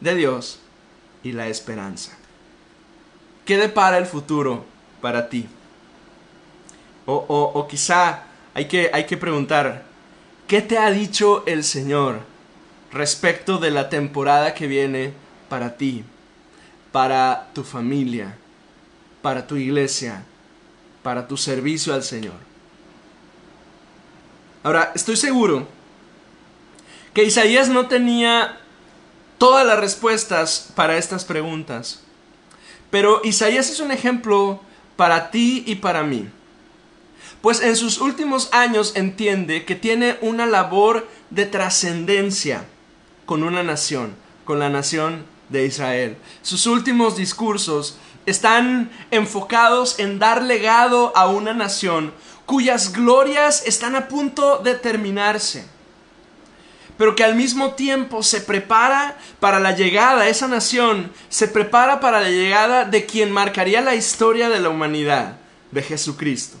de 0.00 0.14
Dios 0.14 0.60
y 1.22 1.32
la 1.32 1.48
esperanza. 1.48 2.16
¿Qué 3.44 3.56
depara 3.56 3.98
el 3.98 4.06
futuro 4.06 4.64
para 5.00 5.28
ti? 5.28 5.46
O, 7.06 7.14
o, 7.54 7.66
quizá 7.66 8.24
hay 8.54 8.66
que, 8.66 8.90
hay 8.92 9.06
que 9.06 9.16
preguntar, 9.16 9.84
¿qué 10.46 10.62
te 10.62 10.78
ha 10.78 10.90
dicho 10.90 11.44
el 11.46 11.64
Señor 11.64 12.20
respecto 12.92 13.58
de 13.58 13.70
la 13.70 13.88
temporada 13.88 14.54
que 14.54 14.66
viene 14.66 15.12
para 15.48 15.76
ti, 15.76 16.04
para 16.92 17.48
tu 17.52 17.62
familia, 17.62 18.36
para 19.22 19.46
tu 19.46 19.56
iglesia, 19.56 20.24
para 21.02 21.26
tu 21.26 21.36
servicio 21.36 21.94
al 21.94 22.02
Señor. 22.02 22.34
Ahora, 24.62 24.92
estoy 24.94 25.16
seguro 25.16 25.66
que 27.14 27.24
Isaías 27.24 27.68
no 27.68 27.88
tenía 27.88 28.58
todas 29.38 29.66
las 29.66 29.78
respuestas 29.78 30.70
para 30.74 30.98
estas 30.98 31.24
preguntas, 31.24 32.02
pero 32.90 33.20
Isaías 33.24 33.70
es 33.70 33.80
un 33.80 33.90
ejemplo 33.90 34.60
para 34.96 35.30
ti 35.30 35.64
y 35.66 35.76
para 35.76 36.02
mí. 36.02 36.28
Pues 37.40 37.62
en 37.62 37.74
sus 37.76 38.00
últimos 38.00 38.50
años 38.52 38.92
entiende 38.96 39.64
que 39.64 39.74
tiene 39.74 40.18
una 40.20 40.46
labor 40.46 41.08
de 41.30 41.46
trascendencia 41.46 42.64
con 43.24 43.42
una 43.42 43.62
nación, 43.62 44.14
con 44.44 44.58
la 44.58 44.68
nación 44.68 45.24
de 45.48 45.64
Israel. 45.64 46.16
Sus 46.42 46.66
últimos 46.66 47.16
discursos 47.16 47.96
están 48.26 48.90
enfocados 49.10 49.98
en 49.98 50.18
dar 50.18 50.42
legado 50.42 51.12
a 51.16 51.28
una 51.28 51.54
nación 51.54 52.12
cuyas 52.44 52.92
glorias 52.92 53.62
están 53.66 53.94
a 53.94 54.08
punto 54.08 54.58
de 54.58 54.74
terminarse, 54.74 55.64
pero 56.98 57.14
que 57.14 57.24
al 57.24 57.36
mismo 57.36 57.74
tiempo 57.74 58.22
se 58.22 58.40
prepara 58.40 59.16
para 59.38 59.60
la 59.60 59.74
llegada, 59.74 60.28
esa 60.28 60.48
nación 60.48 61.12
se 61.28 61.48
prepara 61.48 62.00
para 62.00 62.20
la 62.20 62.28
llegada 62.28 62.84
de 62.84 63.06
quien 63.06 63.30
marcaría 63.30 63.80
la 63.80 63.94
historia 63.94 64.50
de 64.50 64.60
la 64.60 64.68
humanidad, 64.68 65.36
de 65.70 65.82
Jesucristo. 65.82 66.58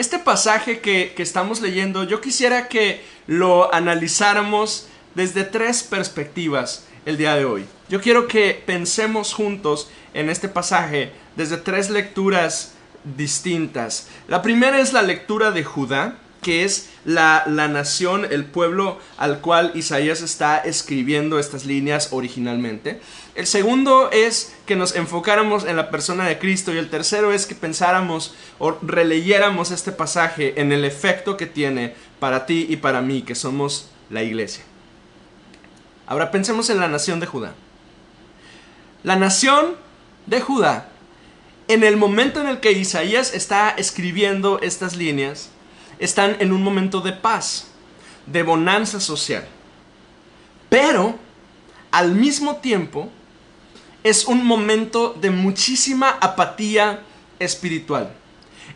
Este 0.00 0.18
pasaje 0.18 0.80
que, 0.80 1.12
que 1.14 1.22
estamos 1.22 1.60
leyendo, 1.60 2.04
yo 2.04 2.22
quisiera 2.22 2.68
que 2.68 3.02
lo 3.26 3.74
analizáramos 3.74 4.88
desde 5.14 5.44
tres 5.44 5.82
perspectivas 5.82 6.86
el 7.04 7.18
día 7.18 7.34
de 7.34 7.44
hoy. 7.44 7.66
Yo 7.90 8.00
quiero 8.00 8.26
que 8.26 8.62
pensemos 8.64 9.34
juntos 9.34 9.90
en 10.14 10.30
este 10.30 10.48
pasaje 10.48 11.12
desde 11.36 11.58
tres 11.58 11.90
lecturas 11.90 12.72
distintas. 13.14 14.08
La 14.26 14.40
primera 14.40 14.80
es 14.80 14.94
la 14.94 15.02
lectura 15.02 15.50
de 15.50 15.64
Judá, 15.64 16.16
que 16.40 16.64
es 16.64 16.88
la, 17.04 17.44
la, 17.46 17.68
nación, 17.68 18.26
el 18.30 18.46
pueblo 18.46 18.98
al 19.18 19.40
cual 19.42 19.72
Isaías 19.74 20.22
está 20.22 20.56
escribiendo 20.56 21.38
estas 21.38 21.66
líneas 21.66 22.08
originalmente. 22.12 23.02
El 23.34 23.46
segundo 23.46 24.10
es 24.10 24.54
que 24.66 24.74
nos 24.74 24.96
enfocáramos 24.96 25.64
en 25.64 25.76
la 25.76 25.90
persona 25.90 26.26
de 26.26 26.38
Cristo 26.38 26.74
y 26.74 26.78
el 26.78 26.90
tercero 26.90 27.32
es 27.32 27.46
que 27.46 27.54
pensáramos 27.54 28.34
o 28.58 28.76
releyéramos 28.82 29.70
este 29.70 29.92
pasaje 29.92 30.60
en 30.60 30.72
el 30.72 30.84
efecto 30.84 31.36
que 31.36 31.46
tiene 31.46 31.94
para 32.18 32.44
ti 32.44 32.66
y 32.68 32.76
para 32.76 33.00
mí, 33.00 33.22
que 33.22 33.36
somos 33.36 33.88
la 34.10 34.22
iglesia. 34.22 34.64
Ahora 36.06 36.32
pensemos 36.32 36.70
en 36.70 36.80
la 36.80 36.88
nación 36.88 37.20
de 37.20 37.26
Judá. 37.26 37.54
La 39.04 39.14
nación 39.14 39.76
de 40.26 40.40
Judá, 40.40 40.88
en 41.68 41.84
el 41.84 41.96
momento 41.96 42.40
en 42.40 42.48
el 42.48 42.58
que 42.58 42.72
Isaías 42.72 43.32
está 43.32 43.70
escribiendo 43.70 44.58
estas 44.60 44.96
líneas, 44.96 45.50
están 46.00 46.36
en 46.40 46.52
un 46.52 46.64
momento 46.64 47.00
de 47.00 47.12
paz, 47.12 47.68
de 48.26 48.42
bonanza 48.42 48.98
social. 48.98 49.46
Pero, 50.68 51.16
al 51.92 52.12
mismo 52.12 52.56
tiempo, 52.56 53.10
es 54.04 54.26
un 54.26 54.44
momento 54.44 55.16
de 55.20 55.30
muchísima 55.30 56.10
apatía 56.20 57.00
espiritual. 57.38 58.12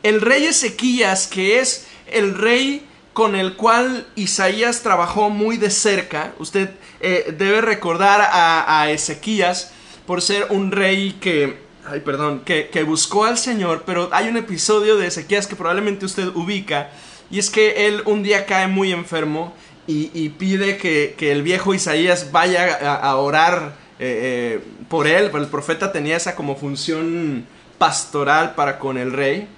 El 0.02 0.20
rey 0.20 0.44
Ezequías, 0.44 1.26
que 1.26 1.60
es 1.60 1.86
el 2.06 2.34
rey 2.34 2.86
con 3.14 3.36
el 3.36 3.54
cual 3.54 4.06
Isaías 4.16 4.82
trabajó 4.82 5.30
muy 5.30 5.56
de 5.56 5.70
cerca. 5.70 6.34
Usted 6.38 6.70
eh, 7.00 7.34
debe 7.38 7.60
recordar 7.60 8.20
a, 8.30 8.90
Ezequías 8.90 9.72
por 10.04 10.20
ser 10.20 10.48
un 10.50 10.72
rey 10.72 11.12
que, 11.20 11.58
ay, 11.86 12.00
perdón, 12.00 12.42
que, 12.44 12.82
buscó 12.82 13.24
al 13.24 13.38
Señor, 13.38 13.84
pero 13.86 14.10
hay 14.12 14.28
un 14.28 14.36
episodio 14.36 14.96
de 14.96 15.06
Ezequías 15.06 15.46
que 15.46 15.56
probablemente 15.56 16.04
usted 16.04 16.26
ubica, 16.34 16.90
y 17.30 17.38
es 17.38 17.50
que 17.50 17.86
él 17.86 18.02
un 18.04 18.22
día 18.22 18.46
cae 18.46 18.66
muy 18.66 18.92
enfermo 18.92 19.54
y, 19.86 20.28
pide 20.30 20.76
que, 20.76 21.14
el 21.30 21.42
viejo 21.42 21.72
Isaías 21.72 22.32
vaya 22.32 22.96
a, 22.96 23.16
orar 23.16 23.76
eh, 23.98 24.60
eh, 24.60 24.64
por 24.88 25.06
él, 25.06 25.30
el 25.32 25.46
profeta 25.46 25.92
tenía 25.92 26.16
esa 26.16 26.34
como 26.34 26.56
función 26.56 27.46
pastoral 27.78 28.54
para 28.54 28.78
con 28.78 28.98
el 28.98 29.12
rey. 29.12 29.48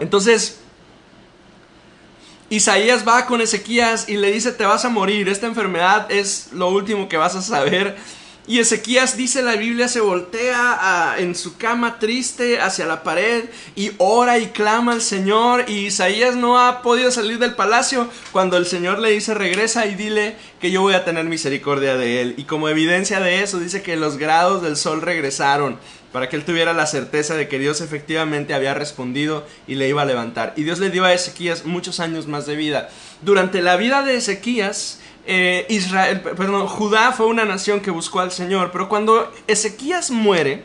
Entonces, 0.00 0.60
Isaías 2.50 3.06
va 3.06 3.26
con 3.26 3.40
Ezequías 3.40 4.08
y 4.08 4.16
le 4.16 4.30
dice, 4.30 4.52
te 4.52 4.64
vas 4.64 4.84
a 4.84 4.88
morir, 4.88 5.28
esta 5.28 5.46
enfermedad 5.46 6.10
es 6.10 6.52
lo 6.52 6.68
último 6.68 7.08
que 7.08 7.16
vas 7.16 7.34
a 7.34 7.42
saber. 7.42 7.96
Y 8.46 8.58
Ezequías 8.58 9.16
dice 9.16 9.42
la 9.42 9.56
Biblia 9.56 9.88
se 9.88 10.00
voltea 10.00 11.14
en 11.16 11.34
su 11.34 11.56
cama 11.56 11.98
triste 11.98 12.60
hacia 12.60 12.84
la 12.84 13.02
pared 13.02 13.44
y 13.74 13.92
ora 13.96 14.38
y 14.38 14.48
clama 14.48 14.92
al 14.92 15.00
Señor 15.00 15.64
y 15.66 15.86
Isaías 15.86 16.36
no 16.36 16.60
ha 16.60 16.82
podido 16.82 17.10
salir 17.10 17.38
del 17.38 17.54
palacio 17.54 18.06
cuando 18.32 18.58
el 18.58 18.66
Señor 18.66 18.98
le 18.98 19.12
dice 19.12 19.32
regresa 19.32 19.86
y 19.86 19.94
dile 19.94 20.36
que 20.60 20.70
yo 20.70 20.82
voy 20.82 20.92
a 20.92 21.06
tener 21.06 21.24
misericordia 21.24 21.96
de 21.96 22.20
él. 22.20 22.34
Y 22.36 22.44
como 22.44 22.68
evidencia 22.68 23.18
de 23.18 23.42
eso 23.42 23.60
dice 23.60 23.80
que 23.80 23.96
los 23.96 24.18
grados 24.18 24.62
del 24.62 24.76
sol 24.76 25.00
regresaron 25.00 25.78
para 26.14 26.28
que 26.28 26.36
él 26.36 26.44
tuviera 26.44 26.72
la 26.72 26.86
certeza 26.86 27.34
de 27.34 27.48
que 27.48 27.58
Dios 27.58 27.80
efectivamente 27.80 28.54
había 28.54 28.72
respondido 28.72 29.44
y 29.66 29.74
le 29.74 29.88
iba 29.88 30.02
a 30.02 30.04
levantar. 30.04 30.52
Y 30.54 30.62
Dios 30.62 30.78
le 30.78 30.90
dio 30.90 31.04
a 31.04 31.12
Ezequías 31.12 31.64
muchos 31.64 31.98
años 31.98 32.28
más 32.28 32.46
de 32.46 32.54
vida. 32.54 32.88
Durante 33.22 33.60
la 33.62 33.74
vida 33.74 34.04
de 34.04 34.18
Ezequías, 34.18 35.00
eh, 35.26 35.66
Israel, 35.68 36.20
perdón, 36.20 36.68
Judá 36.68 37.10
fue 37.10 37.26
una 37.26 37.44
nación 37.44 37.80
que 37.80 37.90
buscó 37.90 38.20
al 38.20 38.30
Señor, 38.30 38.70
pero 38.70 38.88
cuando 38.88 39.28
Ezequías 39.48 40.12
muere, 40.12 40.62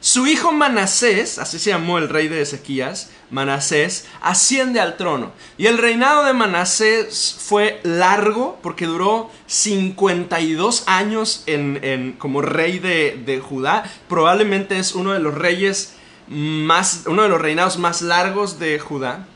Su 0.00 0.26
hijo 0.26 0.50
Manasés, 0.50 1.38
así 1.38 1.58
se 1.58 1.70
llamó 1.70 1.98
el 1.98 2.08
rey 2.08 2.28
de 2.28 2.40
Ezequías, 2.40 3.10
Manasés, 3.30 4.06
asciende 4.22 4.80
al 4.80 4.96
trono. 4.96 5.32
Y 5.58 5.66
el 5.66 5.76
reinado 5.76 6.24
de 6.24 6.32
Manasés 6.32 7.36
fue 7.38 7.80
largo 7.82 8.58
porque 8.62 8.86
duró 8.86 9.30
52 9.46 10.84
años 10.86 11.42
en, 11.46 12.12
como 12.18 12.40
rey 12.40 12.78
de, 12.78 13.22
de, 13.26 13.40
Judá. 13.40 13.84
Probablemente 14.08 14.78
es 14.78 14.94
uno 14.94 15.12
de 15.12 15.20
los 15.20 15.34
reyes 15.34 15.96
más, 16.28 17.02
uno 17.06 17.24
de 17.24 17.28
los 17.28 17.40
reinados 17.40 17.76
más 17.76 18.00
largos 18.00 18.58
de 18.58 18.78
Judá. 18.78 19.26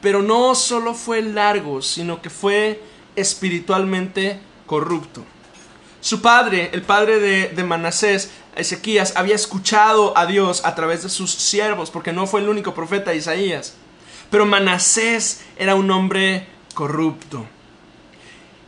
Pero 0.00 0.22
no 0.22 0.54
solo 0.54 0.94
fue 0.94 1.20
largo, 1.20 1.82
sino 1.82 2.22
que 2.22 2.30
fue 2.30 2.80
espiritualmente 3.14 4.40
corrupto. 4.66 5.22
Su 6.06 6.22
padre, 6.22 6.70
el 6.72 6.82
padre 6.82 7.18
de, 7.18 7.64
Manasés, 7.64 8.30
Ezequías, 8.56 9.14
había 9.16 9.34
escuchado 9.34 10.16
a 10.16 10.26
Dios 10.26 10.64
a 10.64 10.74
través 10.74 11.02
de 11.02 11.08
sus 11.08 11.30
siervos, 11.30 11.90
porque 11.90 12.12
no 12.12 12.26
fue 12.26 12.40
el 12.40 12.48
único 12.48 12.74
profeta 12.74 13.14
Isaías. 13.14 13.74
Pero 14.30 14.46
Manasés 14.46 15.42
era 15.56 15.74
un 15.74 15.90
hombre 15.90 16.46
corrupto. 16.74 17.46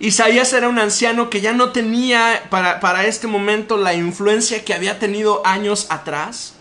Isaías 0.00 0.52
era 0.52 0.68
un 0.68 0.78
anciano 0.78 1.28
que 1.28 1.40
ya 1.40 1.52
no 1.52 1.72
tenía 1.72 2.44
para, 2.50 2.78
para, 2.78 3.06
este 3.06 3.26
momento 3.26 3.76
la 3.76 3.94
influencia 3.94 4.64
que 4.64 4.74
había 4.74 4.98
tenido 4.98 5.44
años 5.44 5.86
atrás. 5.90 6.54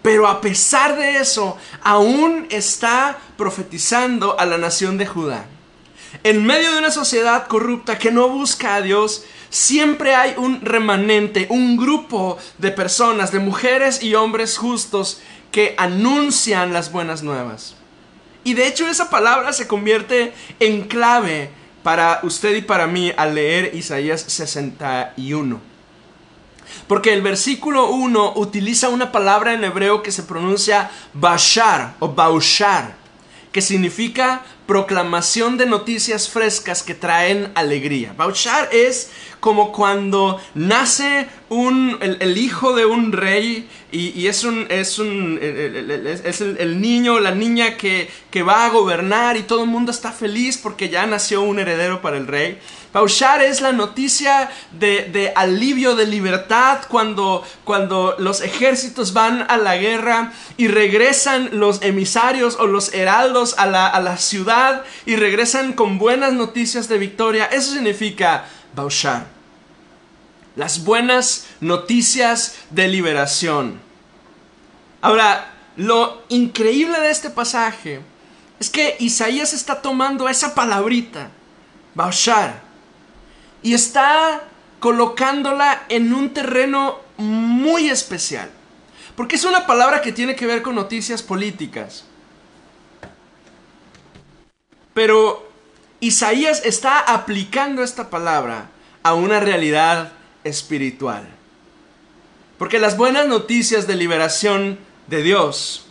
Pero 0.00 0.26
a 0.26 0.40
pesar 0.40 0.96
de 0.96 1.18
eso, 1.18 1.58
aún 1.82 2.46
está 2.50 3.18
profetizando 3.36 4.38
a 4.38 4.46
la 4.46 4.56
nación 4.56 4.96
de 4.96 5.06
Judá. 5.06 5.44
En 6.24 6.46
medio 6.46 6.72
de 6.72 6.78
una 6.78 6.90
sociedad 6.90 7.46
corrupta 7.48 7.98
que 7.98 8.10
no 8.10 8.28
busca 8.28 8.76
a 8.76 8.80
Dios, 8.80 9.24
siempre 9.50 10.14
hay 10.14 10.34
un 10.36 10.60
remanente, 10.60 11.46
un 11.50 11.76
grupo 11.76 12.38
de 12.58 12.70
personas, 12.70 13.32
de 13.32 13.38
mujeres 13.38 14.02
y 14.02 14.14
hombres 14.14 14.58
justos 14.58 15.20
que 15.50 15.74
anuncian 15.78 16.72
las 16.72 16.92
buenas 16.92 17.22
nuevas. 17.22 17.74
Y 18.44 18.54
de 18.54 18.66
hecho 18.66 18.86
esa 18.86 19.10
palabra 19.10 19.52
se 19.52 19.66
convierte 19.66 20.32
en 20.60 20.82
clave 20.82 21.50
para 21.82 22.20
usted 22.22 22.54
y 22.56 22.62
para 22.62 22.86
mí 22.86 23.12
al 23.16 23.34
leer 23.34 23.74
Isaías 23.74 24.22
61. 24.22 25.60
Porque 26.86 27.12
el 27.12 27.22
versículo 27.22 27.90
1 27.90 28.34
utiliza 28.36 28.88
una 28.88 29.12
palabra 29.12 29.54
en 29.54 29.64
hebreo 29.64 30.02
que 30.02 30.12
se 30.12 30.22
pronuncia 30.22 30.90
bashar 31.14 31.94
o 31.98 32.08
baushar, 32.08 32.94
que 33.52 33.60
significa 33.62 34.42
proclamación 34.66 35.56
de 35.56 35.66
noticias 35.66 36.28
frescas 36.28 36.82
que 36.82 36.94
traen 36.94 37.50
alegría. 37.54 38.12
Bauchar 38.16 38.68
es 38.70 39.10
como 39.40 39.72
cuando 39.72 40.40
nace 40.54 41.28
un, 41.48 41.98
el, 42.00 42.36
hijo 42.36 42.74
de 42.74 42.86
un 42.86 43.12
rey 43.12 43.68
y, 43.90 44.26
es, 44.26 44.44
un, 44.44 44.66
es, 44.68 44.98
un, 44.98 45.38
es 45.40 46.40
el, 46.40 46.56
el, 46.58 46.80
niño, 46.80 47.20
la 47.20 47.30
niña 47.30 47.76
que, 47.76 48.10
que 48.30 48.42
va 48.42 48.66
a 48.66 48.70
gobernar 48.70 49.36
y 49.36 49.42
todo 49.42 49.62
el 49.62 49.70
mundo 49.70 49.90
está 49.90 50.12
feliz 50.12 50.58
porque 50.58 50.88
ya 50.88 51.06
nació 51.06 51.42
un 51.42 51.58
heredero 51.58 52.02
para 52.02 52.16
el 52.16 52.26
rey. 52.26 52.58
Pauchar 52.92 53.42
es 53.42 53.60
la 53.60 53.72
noticia 53.72 54.50
de, 54.72 55.32
alivio, 55.36 55.94
de 55.94 56.06
libertad, 56.06 56.80
cuando, 56.88 57.44
cuando 57.64 58.16
los 58.18 58.40
ejércitos 58.40 59.12
van 59.12 59.44
a 59.48 59.58
la 59.58 59.76
guerra 59.76 60.32
y 60.56 60.68
regresan 60.68 61.50
los 61.52 61.82
emisarios 61.82 62.56
o 62.58 62.66
los 62.66 62.94
heraldos 62.94 63.54
a 63.58 63.66
la, 63.66 63.86
a 63.86 64.00
la 64.00 64.16
ciudad 64.16 64.84
y 65.04 65.16
regresan 65.16 65.74
con 65.74 65.98
buenas 65.98 66.32
noticias 66.32 66.88
de 66.88 66.96
victoria. 66.96 67.44
Eso 67.44 67.72
significa 67.72 68.46
Bauchar. 68.78 69.26
Las 70.54 70.84
buenas 70.84 71.46
noticias 71.60 72.54
de 72.70 72.86
liberación. 72.86 73.80
Ahora, 75.00 75.52
lo 75.76 76.22
increíble 76.28 77.00
de 77.00 77.10
este 77.10 77.28
pasaje 77.28 78.00
es 78.60 78.70
que 78.70 78.96
Isaías 79.00 79.52
está 79.52 79.82
tomando 79.82 80.28
esa 80.28 80.54
palabrita, 80.54 81.30
Bauchar, 81.94 82.62
y 83.64 83.74
está 83.74 84.44
colocándola 84.78 85.84
en 85.88 86.14
un 86.14 86.32
terreno 86.32 87.00
muy 87.16 87.90
especial. 87.90 88.48
Porque 89.16 89.34
es 89.34 89.44
una 89.44 89.66
palabra 89.66 90.00
que 90.00 90.12
tiene 90.12 90.36
que 90.36 90.46
ver 90.46 90.62
con 90.62 90.76
noticias 90.76 91.20
políticas. 91.20 92.04
Pero 94.94 95.47
Isaías 96.00 96.62
está 96.64 97.00
aplicando 97.00 97.82
esta 97.82 98.10
palabra 98.10 98.70
a 99.02 99.14
una 99.14 99.40
realidad 99.40 100.12
espiritual. 100.44 101.28
Porque 102.58 102.78
las 102.78 102.96
buenas 102.96 103.26
noticias 103.26 103.86
de 103.86 103.96
liberación 103.96 104.78
de 105.06 105.22
Dios 105.22 105.86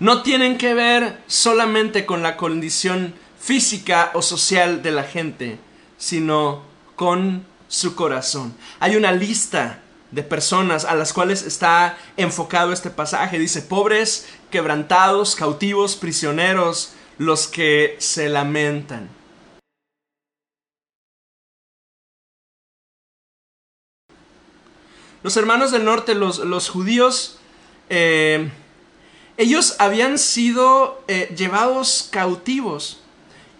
no 0.00 0.22
tienen 0.22 0.58
que 0.58 0.74
ver 0.74 1.18
solamente 1.26 2.06
con 2.06 2.22
la 2.22 2.36
condición 2.36 3.14
física 3.40 4.10
o 4.14 4.22
social 4.22 4.82
de 4.82 4.92
la 4.92 5.04
gente, 5.04 5.58
sino 5.96 6.62
con 6.96 7.44
su 7.68 7.94
corazón. 7.94 8.54
Hay 8.80 8.96
una 8.96 9.12
lista 9.12 9.80
de 10.10 10.22
personas 10.22 10.84
a 10.84 10.94
las 10.94 11.12
cuales 11.12 11.42
está 11.42 11.98
enfocado 12.16 12.72
este 12.72 12.90
pasaje. 12.90 13.38
Dice, 13.38 13.62
pobres, 13.62 14.26
quebrantados, 14.50 15.34
cautivos, 15.34 15.96
prisioneros, 15.96 16.92
los 17.18 17.48
que 17.48 17.96
se 17.98 18.28
lamentan. 18.28 19.08
Los 25.22 25.36
hermanos 25.36 25.72
del 25.72 25.84
norte, 25.84 26.14
los, 26.14 26.68
judíos, 26.68 27.38
eh, 27.90 28.50
ellos 29.36 29.76
habían 29.80 30.16
sido 30.16 31.02
eh, 31.08 31.34
llevados 31.36 32.08
cautivos 32.10 33.02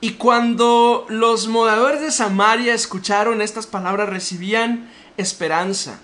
y 0.01 0.13
cuando 0.13 1.05
los 1.09 1.49
moradores 1.49 2.01
de 2.01 2.13
Samaria 2.13 2.75
escucharon 2.75 3.43
estas 3.43 3.67
palabras, 3.67 4.09
recibían 4.09 4.89
esperanza. 5.17 5.99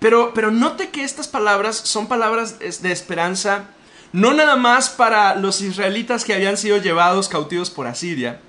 Pero, 0.00 0.32
pero 0.34 0.50
note 0.50 0.90
que 0.90 1.02
estas 1.02 1.26
palabras 1.26 1.76
son 1.76 2.06
palabras 2.06 2.58
de 2.58 2.92
esperanza 2.92 3.70
no 4.12 4.32
nada 4.32 4.56
más 4.56 4.88
para 4.88 5.36
los 5.36 5.60
israelitas 5.60 6.24
que 6.24 6.34
habían 6.34 6.56
sido 6.56 6.78
llevados 6.78 7.28
cautivos 7.28 7.70
por 7.70 7.86
Asiria. 7.86 8.40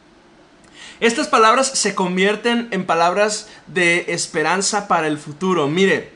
Estas 1.00 1.28
palabras 1.28 1.68
se 1.68 1.96
convierten 1.96 2.68
en 2.72 2.86
palabras 2.86 3.48
de 3.68 4.06
esperanza 4.10 4.88
para 4.88 5.08
el 5.08 5.18
futuro. 5.18 5.68
Mire, 5.68 6.12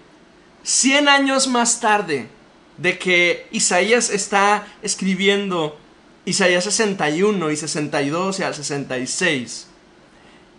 100 0.64 1.08
años 1.08 1.48
más 1.48 1.80
tarde 1.80 2.28
de 2.78 2.98
que 2.98 3.48
Isaías 3.52 4.10
está 4.10 4.68
escribiendo 4.82 5.78
Isaías 6.26 6.64
61 6.64 7.52
y 7.52 7.56
62 7.56 8.40
y 8.40 8.44
al 8.44 8.56
66. 8.56 9.68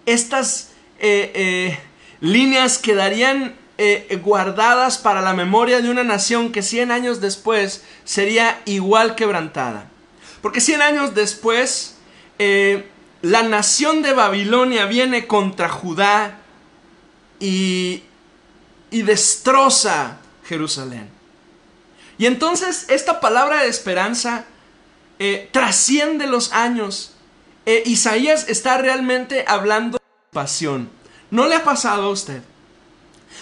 Estas 0.07 0.71
eh, 1.01 1.33
eh, 1.35 1.79
líneas 2.21 2.79
quedarían 2.79 3.57
eh, 3.79 4.21
guardadas 4.23 4.99
para 4.99 5.21
la 5.21 5.35
memoria 5.35 5.81
de 5.81 5.91
una 5.91 6.05
nación 6.05 6.53
que 6.53 6.63
100 6.63 6.91
años 6.91 7.21
después 7.21 7.83
sería 8.05 8.61
igual 8.65 9.15
quebrantada. 9.15 9.89
Porque 10.43 10.61
100 10.61 10.83
años 10.83 11.15
después, 11.15 11.97
la 13.23 13.43
nación 13.43 14.03
de 14.03 14.13
Babilonia 14.13 14.85
viene 14.85 15.27
contra 15.27 15.71
Judá 15.71 16.39
y, 17.41 18.03
y 18.91 19.03
destroza 19.03 20.19
Jerusalén. 20.47 21.09
Y 22.19 22.27
entonces 22.27 22.87
esta 22.89 23.21
palabra 23.21 23.63
de 23.63 23.69
esperanza 23.69 24.45
eh, 25.19 25.49
trasciende 25.53 26.27
los 26.27 26.53
años. 26.53 27.15
Eh, 27.67 27.83
Isaías 27.87 28.49
está 28.49 28.79
realmente 28.79 29.45
hablando 29.49 29.99
de 29.99 30.05
pasión. 30.33 30.91
¿No 31.31 31.47
le 31.49 31.57
ha 31.57 31.65
pasado 31.65 32.05
a 32.05 32.11
usted? 32.11 32.43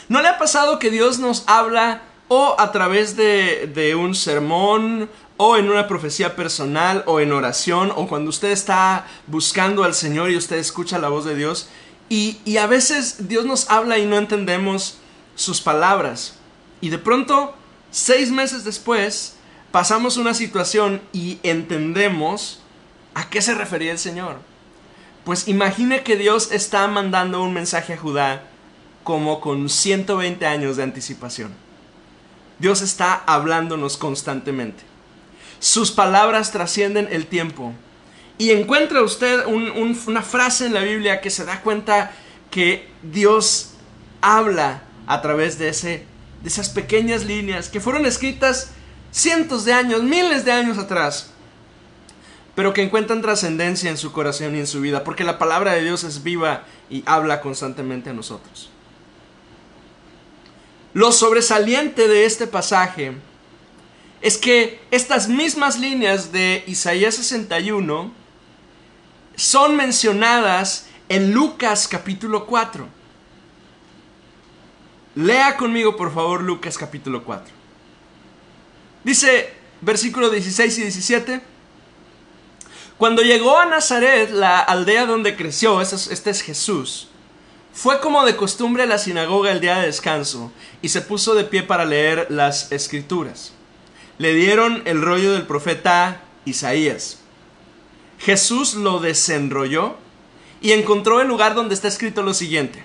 ¿No 0.08 0.20
le 0.22 0.28
ha 0.28 0.38
pasado 0.38 0.78
que 0.78 0.90
Dios 0.90 1.18
nos 1.18 1.44
habla 1.46 2.02
o 2.28 2.56
a 2.58 2.72
través 2.72 3.14
de, 3.16 3.94
un 3.98 4.14
sermón 4.14 5.10
o 5.36 5.58
en 5.58 5.68
una 5.68 5.86
profecía 5.86 6.34
personal 6.34 7.02
o 7.06 7.20
en 7.20 7.30
oración 7.30 7.92
o 7.94 8.08
cuando 8.08 8.30
usted 8.30 8.50
está 8.50 9.06
buscando 9.26 9.84
al 9.84 9.94
Señor 9.94 10.30
y 10.30 10.36
usted 10.36 10.56
escucha 10.56 10.98
la 10.98 11.08
voz 11.08 11.24
de 11.26 11.34
Dios 11.34 11.68
y, 12.08 12.38
y 12.44 12.56
a 12.56 12.66
veces 12.66 13.28
Dios 13.28 13.44
nos 13.44 13.68
habla 13.68 13.98
y 13.98 14.06
no 14.06 14.16
entendemos 14.16 14.98
sus 15.34 15.60
palabras 15.60 16.36
y 16.80 16.88
de 16.88 16.98
pronto 16.98 17.54
seis 17.90 18.30
meses 18.30 18.64
después 18.64 19.34
pasamos 19.70 20.16
una 20.16 20.32
situación 20.32 21.02
y 21.12 21.38
entendemos 21.42 22.60
a 23.14 23.28
qué 23.28 23.42
se 23.42 23.54
refería 23.54 23.92
el 23.92 23.98
Señor. 23.98 24.36
Pues 25.24 25.48
imagine 25.48 26.02
que 26.02 26.16
Dios 26.16 26.50
está 26.50 26.86
mandando 26.88 27.42
un 27.42 27.52
mensaje 27.52 27.92
a 27.92 27.98
Judá 27.98 28.42
como 29.02 29.40
con 29.40 29.68
120 29.68 30.46
años 30.46 30.76
de 30.76 30.82
anticipación. 30.82 31.52
Dios 32.58 32.82
está 32.82 33.14
hablándonos 33.26 33.96
constantemente. 33.96 34.82
Sus 35.58 35.90
palabras 35.90 36.52
trascienden 36.52 37.08
el 37.10 37.26
tiempo. 37.26 37.72
Y 38.38 38.50
encuentra 38.50 39.02
usted 39.02 39.44
una 39.46 40.22
frase 40.22 40.66
en 40.66 40.74
la 40.74 40.80
Biblia 40.80 41.20
que 41.20 41.30
se 41.30 41.44
da 41.44 41.60
cuenta 41.60 42.12
que 42.50 42.88
Dios 43.02 43.70
habla 44.20 44.82
a 45.06 45.20
través 45.22 45.58
de 45.58 45.68
ese 45.68 46.12
de 46.42 46.48
esas 46.48 46.68
pequeñas 46.68 47.24
líneas 47.24 47.68
que 47.68 47.80
fueron 47.80 48.04
escritas 48.04 48.70
cientos 49.10 49.64
de 49.64 49.72
años, 49.72 50.02
miles 50.02 50.44
de 50.44 50.52
años 50.52 50.78
atrás, 50.78 51.30
pero 52.54 52.72
que 52.72 52.82
encuentran 52.82 53.22
trascendencia 53.22 53.90
en 53.90 53.96
su 53.96 54.12
corazón 54.12 54.56
y 54.56 54.60
en 54.60 54.66
su 54.66 54.80
vida, 54.80 55.04
porque 55.04 55.24
la 55.24 55.38
palabra 55.38 55.72
de 55.72 55.82
Dios 55.82 56.04
es 56.04 56.22
viva 56.22 56.64
y 56.90 57.02
habla 57.06 57.40
constantemente 57.40 58.10
a 58.10 58.12
nosotros. 58.12 58.71
Lo 60.94 61.10
sobresaliente 61.10 62.06
de 62.06 62.26
este 62.26 62.46
pasaje 62.46 63.14
es 64.20 64.36
que 64.36 64.80
estas 64.90 65.28
mismas 65.28 65.78
líneas 65.78 66.32
de 66.32 66.64
Isaías 66.66 67.14
61 67.14 68.12
son 69.34 69.76
mencionadas 69.76 70.86
en 71.08 71.32
Lucas 71.32 71.88
capítulo 71.88 72.46
4. 72.46 72.86
Lea 75.14 75.56
conmigo 75.56 75.96
por 75.96 76.12
favor 76.12 76.42
Lucas 76.42 76.76
capítulo 76.76 77.24
4. 77.24 77.52
Dice 79.04 79.52
versículo 79.80 80.30
16 80.30 80.78
y 80.78 80.82
17. 80.82 81.40
Cuando 82.98 83.22
llegó 83.22 83.58
a 83.58 83.66
Nazaret, 83.66 84.30
la 84.30 84.60
aldea 84.60 85.06
donde 85.06 85.36
creció, 85.36 85.80
este 85.80 86.30
es 86.30 86.42
Jesús, 86.42 87.08
fue 87.72 88.00
como 88.00 88.24
de 88.24 88.36
costumbre 88.36 88.82
a 88.82 88.86
la 88.86 88.98
sinagoga 88.98 89.50
el 89.50 89.60
día 89.60 89.78
de 89.78 89.86
descanso 89.86 90.52
y 90.82 90.90
se 90.90 91.00
puso 91.00 91.34
de 91.34 91.44
pie 91.44 91.62
para 91.62 91.84
leer 91.84 92.26
las 92.30 92.70
escrituras. 92.72 93.52
Le 94.18 94.34
dieron 94.34 94.82
el 94.84 95.00
rollo 95.02 95.32
del 95.32 95.46
profeta 95.46 96.20
Isaías. 96.44 97.18
Jesús 98.18 98.74
lo 98.74 99.00
desenrolló 99.00 99.96
y 100.60 100.72
encontró 100.72 101.20
el 101.20 101.28
lugar 101.28 101.54
donde 101.54 101.74
está 101.74 101.88
escrito 101.88 102.22
lo 102.22 102.34
siguiente. 102.34 102.84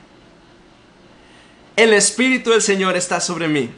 El 1.76 1.94
Espíritu 1.94 2.52
del 2.52 2.62
Señor 2.62 2.96
está 2.96 3.20
sobre 3.20 3.48
mí 3.48 3.70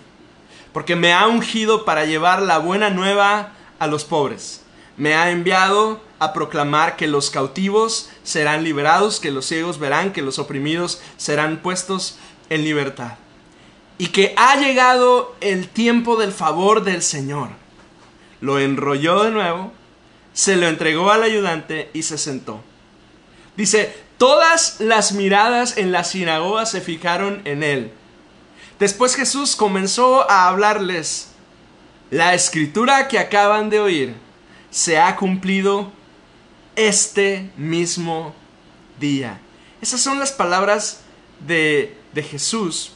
porque 0.74 0.96
me 0.96 1.14
ha 1.14 1.28
ungido 1.28 1.86
para 1.86 2.06
llevar 2.06 2.42
la 2.42 2.58
buena 2.60 2.90
nueva 2.90 3.54
a 3.80 3.88
los 3.88 4.04
pobres. 4.04 4.64
Me 4.98 5.16
ha 5.16 5.32
enviado 5.32 6.02
a 6.20 6.34
proclamar 6.34 6.98
que 6.98 7.08
los 7.08 7.30
cautivos 7.30 8.10
serán 8.24 8.64
liberados, 8.64 9.20
que 9.20 9.32
los 9.32 9.46
ciegos 9.46 9.80
verán, 9.80 10.12
que 10.12 10.22
los 10.22 10.38
oprimidos 10.38 11.02
serán 11.18 11.58
puestos 11.58 12.18
en 12.50 12.64
libertad. 12.64 13.14
Y 13.98 14.08
que 14.08 14.34
ha 14.38 14.58
llegado 14.58 15.36
el 15.42 15.68
tiempo 15.68 16.18
del 16.18 16.32
favor 16.32 16.84
del 16.84 17.02
Señor. 17.02 17.50
Lo 18.42 18.60
enrolló 18.60 19.24
de 19.24 19.32
nuevo, 19.32 19.74
se 20.34 20.56
lo 20.56 20.68
entregó 20.68 21.12
al 21.12 21.24
ayudante 21.24 21.90
y 21.94 22.04
se 22.04 22.18
sentó. 22.18 22.62
Dice, 23.58 23.94
todas 24.18 24.80
las 24.80 25.12
miradas 25.12 25.78
en 25.78 25.92
la 25.92 26.04
sinagoga 26.04 26.66
se 26.66 26.82
fijaron 26.82 27.42
en 27.46 27.64
él. 27.64 27.92
Después 28.80 29.16
Jesús 29.16 29.58
comenzó 29.58 30.30
a 30.30 30.48
hablarles, 30.48 31.32
la 32.12 32.34
escritura 32.34 33.08
que 33.08 33.20
acaban 33.20 33.70
de 33.70 33.80
oír 33.80 34.16
se 34.72 35.00
ha 35.00 35.16
cumplido 35.16 35.92
este 36.88 37.50
mismo 37.58 38.34
día. 39.00 39.40
Esas 39.82 40.02
son 40.02 40.20
las 40.20 40.32
palabras 40.32 41.02
de, 41.46 41.96
de 42.14 42.24
Jesús. 42.24 42.94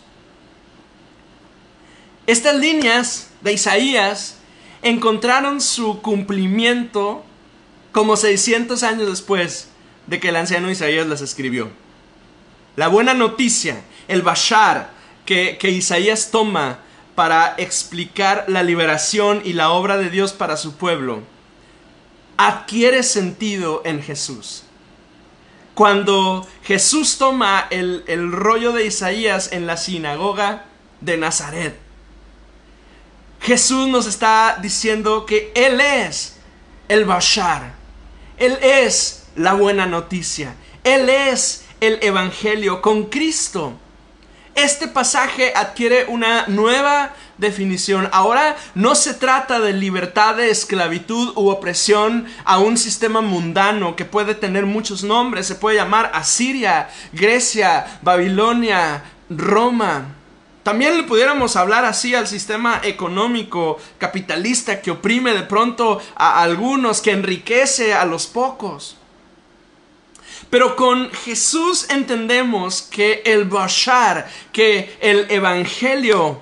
Estas 2.26 2.56
líneas 2.56 3.30
de 3.42 3.54
Isaías 3.54 4.38
encontraron 4.82 5.62
su 5.62 6.02
cumplimiento 6.02 7.24
como 7.92 8.16
600 8.16 8.84
años 8.84 9.10
después 9.10 9.70
de 10.08 10.20
que 10.20 10.30
el 10.30 10.36
anciano 10.36 10.72
Isaías 10.72 11.08
las 11.08 11.22
escribió. 11.22 11.70
La 12.76 12.88
buena 12.88 13.14
noticia, 13.14 13.84
el 14.08 14.22
Bashar, 14.22 14.92
que, 15.26 15.58
Isaías 15.62 16.32
toma 16.32 16.80
para 17.16 17.56
explicar 17.58 18.46
la 18.48 18.64
liberación 18.64 19.42
y 19.46 19.54
la 19.54 19.72
obra 19.72 19.98
de 19.98 20.10
Dios 20.10 20.34
para 20.34 20.58
su 20.58 20.76
pueblo, 20.76 21.22
adquiere 22.38 23.04
sentido 23.04 23.82
en 23.86 24.02
Jesús. 24.02 24.64
Cuando 25.74 26.48
Jesús 26.64 27.18
toma 27.18 27.68
el, 27.70 28.04
el, 28.08 28.32
rollo 28.32 28.74
de 28.74 28.86
Isaías 28.86 29.52
en 29.52 29.66
la 29.66 29.78
sinagoga 29.78 30.66
de 31.02 31.18
Nazaret, 31.18 31.80
Jesús 33.42 33.88
nos 33.88 34.06
está 34.06 34.60
diciendo 34.62 35.26
que 35.26 35.52
Él 35.56 35.82
es 35.82 36.38
el 36.88 37.06
Bashar, 37.06 37.74
Él 38.38 38.58
es 38.62 39.26
la 39.36 39.54
buena 39.54 39.86
noticia, 39.86 40.56
Él 40.84 41.10
es 41.10 41.66
el 41.82 42.00
Evangelio. 42.02 42.82
Con 42.82 43.06
Cristo 43.06 43.74
este 44.56 44.88
pasaje 44.88 45.54
adquiere 45.56 46.06
una 46.08 46.46
nueva 46.48 47.14
definición. 47.38 48.10
Ahora 48.12 48.56
no 48.76 48.96
se 48.96 49.14
trata 49.14 49.60
de 49.60 49.74
libertad 49.74 50.36
de 50.36 50.50
esclavitud 50.50 51.34
u 51.36 51.50
opresión 51.50 52.26
a 52.46 52.60
un 52.60 52.78
sistema 52.78 53.22
mundano 53.22 53.96
que 53.96 54.06
puede 54.06 54.36
tener 54.36 54.66
muchos 54.66 55.04
nombres. 55.04 55.48
Se 55.48 55.56
puede 55.56 55.78
llamar 55.78 56.12
Asiria, 56.14 56.90
Grecia, 57.12 58.00
Babilonia, 58.02 59.04
Roma. 59.30 60.16
También 60.64 60.96
le 60.96 61.04
pudiéramos 61.04 61.58
hablar 61.58 61.84
así 61.84 62.16
al 62.16 62.28
sistema 62.28 62.80
económico 62.84 63.80
capitalista 63.98 64.82
que 64.82 64.92
oprime 64.92 65.34
de 65.34 65.44
pronto 65.44 66.02
a 66.16 66.42
algunos, 66.42 67.02
que 67.02 67.12
enriquece 67.12 67.94
a 67.94 68.06
los 68.06 68.28
pocos. 68.28 68.98
Pero 70.54 70.76
con 70.76 71.10
Jesús 71.10 71.88
entendemos 71.90 72.84
que 72.84 73.24
el 73.26 73.46
Bashar, 73.46 74.30
que 74.52 74.96
el 75.02 75.26
Evangelio, 75.32 76.42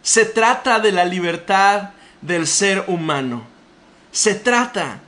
se 0.00 0.24
trata 0.24 0.80
de 0.80 0.90
la 0.90 1.04
libertad 1.04 1.90
del 2.22 2.46
ser 2.46 2.84
humano. 2.86 3.46
Se 4.10 4.36
trata 4.36 5.00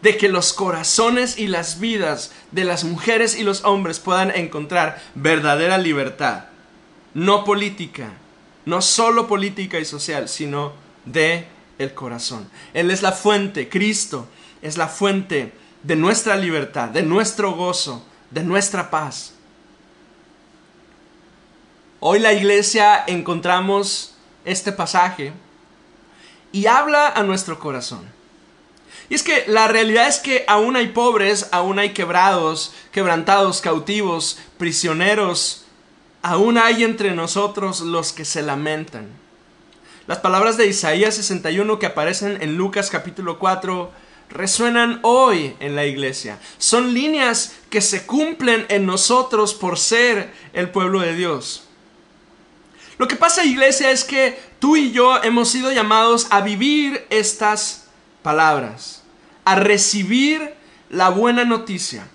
de 0.00 0.16
que 0.16 0.28
los 0.28 0.52
corazones 0.52 1.38
y 1.38 1.46
las 1.46 1.78
vidas 1.78 2.32
de 2.50 2.64
las 2.64 2.82
mujeres 2.82 3.38
y 3.38 3.44
los 3.44 3.62
hombres 3.62 4.00
puedan 4.00 4.32
encontrar 4.32 5.00
verdadera 5.14 5.78
libertad. 5.78 6.46
No 7.14 7.44
política, 7.44 8.08
no 8.64 8.82
solo 8.82 9.28
política 9.28 9.78
y 9.78 9.84
social, 9.84 10.28
sino 10.28 10.72
de 11.04 11.46
el 11.78 11.94
corazón. 11.94 12.50
Él 12.74 12.90
es 12.90 13.02
la 13.02 13.12
fuente, 13.12 13.68
Cristo 13.68 14.26
es 14.62 14.76
la 14.76 14.88
fuente 14.88 15.61
de 15.82 15.96
nuestra 15.96 16.36
libertad, 16.36 16.88
de 16.88 17.02
nuestro 17.02 17.52
gozo, 17.52 18.04
de 18.30 18.42
nuestra 18.42 18.90
paz. 18.90 19.34
Hoy 22.00 22.18
la 22.18 22.32
iglesia 22.32 23.04
encontramos 23.06 24.14
este 24.44 24.72
pasaje 24.72 25.32
y 26.50 26.66
habla 26.66 27.08
a 27.08 27.22
nuestro 27.22 27.58
corazón. 27.58 28.10
Y 29.08 29.14
es 29.14 29.22
que 29.22 29.44
la 29.46 29.68
realidad 29.68 30.08
es 30.08 30.18
que 30.18 30.44
aún 30.48 30.76
hay 30.76 30.88
pobres, 30.88 31.48
aún 31.52 31.78
hay 31.78 31.92
quebrados, 31.92 32.72
quebrantados, 32.92 33.60
cautivos, 33.60 34.38
prisioneros, 34.58 35.64
aún 36.22 36.58
hay 36.58 36.84
entre 36.84 37.12
nosotros 37.12 37.80
los 37.80 38.12
que 38.12 38.24
se 38.24 38.42
lamentan. 38.42 39.08
Las 40.06 40.18
palabras 40.18 40.56
de 40.56 40.66
Isaías 40.66 41.14
61 41.14 41.78
que 41.78 41.86
aparecen 41.86 42.42
en 42.42 42.56
Lucas 42.56 42.90
capítulo 42.90 43.38
4 43.38 44.01
resuenan 44.32 45.00
hoy 45.02 45.56
en 45.60 45.76
la 45.76 45.86
iglesia. 45.86 46.38
Son 46.58 46.94
líneas 46.94 47.54
que 47.70 47.80
se 47.80 48.06
cumplen 48.06 48.66
en 48.68 48.86
nosotros 48.86 49.54
por 49.54 49.78
ser 49.78 50.32
el 50.52 50.70
pueblo 50.70 51.00
de 51.00 51.14
Dios. 51.14 51.68
Lo 52.98 53.08
que 53.08 53.16
pasa, 53.16 53.44
iglesia, 53.44 53.90
es 53.90 54.04
que 54.04 54.38
tú 54.58 54.76
y 54.76 54.92
yo 54.92 55.22
hemos 55.22 55.48
sido 55.48 55.72
llamados 55.72 56.26
a 56.30 56.40
vivir 56.40 57.06
estas 57.10 57.86
palabras, 58.22 59.02
a 59.44 59.56
recibir 59.56 60.54
la 60.88 61.08
buena 61.08 61.44
noticia, 61.44 62.06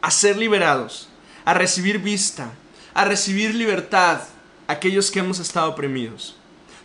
a 0.00 0.10
ser 0.10 0.36
liberados, 0.36 1.08
a 1.44 1.54
recibir 1.54 1.98
vista, 1.98 2.52
a 2.94 3.04
recibir 3.04 3.54
libertad, 3.54 4.20
aquellos 4.68 5.10
que 5.10 5.18
hemos 5.18 5.38
estado 5.38 5.70
oprimidos. 5.70 6.36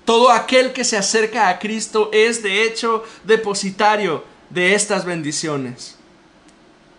Todo 0.04 0.32
aquel 0.32 0.74
que 0.74 0.84
se 0.84 0.98
acerca 0.98 1.50
a 1.50 1.60
Cristo 1.60 2.10
es 2.14 2.42
de 2.42 2.64
hecho 2.64 3.04
depositario 3.24 4.24
de 4.50 4.76
estas 4.76 5.06
bendiciones. 5.06 5.98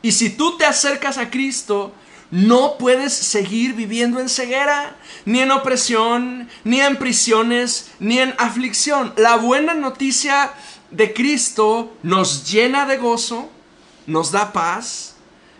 Y 0.03 0.13
si 0.13 0.31
tú 0.31 0.57
te 0.57 0.65
acercas 0.65 1.19
a 1.19 1.31
Cristo, 1.31 1.93
no 2.31 2.77
puedes 2.79 3.13
seguir 3.13 3.75
viviendo 3.75 4.21
en 4.21 4.29
ceguera, 4.29 4.97
ni 5.25 5.41
en 5.41 5.51
opresión, 5.51 6.49
ni 6.65 6.81
en 6.81 6.97
prisiones, 6.97 7.91
ni 7.99 8.19
en 8.19 8.35
aflicción. 8.39 9.13
La 9.17 9.37
buena 9.37 9.75
noticia 9.75 10.53
de 10.91 11.13
Cristo 11.13 11.93
nos 12.03 12.51
llena 12.51 12.87
de 12.87 12.99
gozo, 12.99 13.51
nos 14.07 14.31
da 14.31 14.53
paz. 14.53 15.17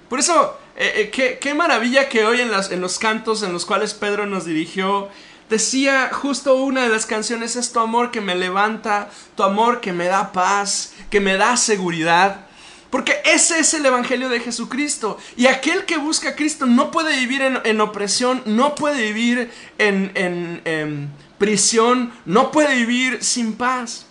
Por 0.09 0.19
eso, 0.19 0.59
eh, 0.77 1.11
eh, 1.13 1.39
qué, 1.41 1.55
maravilla 1.55 2.09
que 2.09 2.25
hoy 2.25 2.41
en, 2.41 2.51
en 2.71 2.81
los 2.81 2.99
cantos 2.99 3.43
en 3.43 3.53
los 3.53 3.65
cuales 3.65 3.95
Pedro 3.95 4.27
nos 4.27 4.45
dirigió, 4.45 5.09
Decía 5.49 6.11
justo 6.13 6.57
una 6.57 6.83
de 6.83 6.91
las 6.91 7.07
canciones 7.07 7.57
es 7.57 7.73
tu 7.73 7.81
amor 7.81 8.11
que 8.11 8.21
me 8.21 8.35
levanta, 8.35 9.09
tu 9.35 9.43
amor 9.43 9.81
que 9.81 9.93
me 9.93 10.05
da 10.05 10.33
paz, 10.33 10.93
que 11.11 11.21
me 11.21 11.37
da 11.37 11.57
seguridad. 11.57 12.47
Porque 12.91 13.21
ese 13.25 13.59
es 13.59 13.75
el 13.75 13.85
Evangelio 13.85 14.29
de 14.29 14.41
Jesucristo. 14.41 15.19
Y 15.37 15.47
aquel 15.47 15.85
que 15.85 15.97
busca 15.97 16.31
a 16.31 16.35
Cristo 16.35 16.67
no 16.67 16.91
puede 16.91 17.17
vivir 17.17 17.43
en, 17.43 17.81
opresión, 17.81 18.43
no 18.47 18.75
puede 18.75 19.03
vivir 19.13 19.51
en, 19.79 21.11
prisión 21.39 22.13
no 22.25 22.51
puede 22.51 22.75
vivir 22.75 23.23
sin 23.23 23.55
paz. 23.55 24.07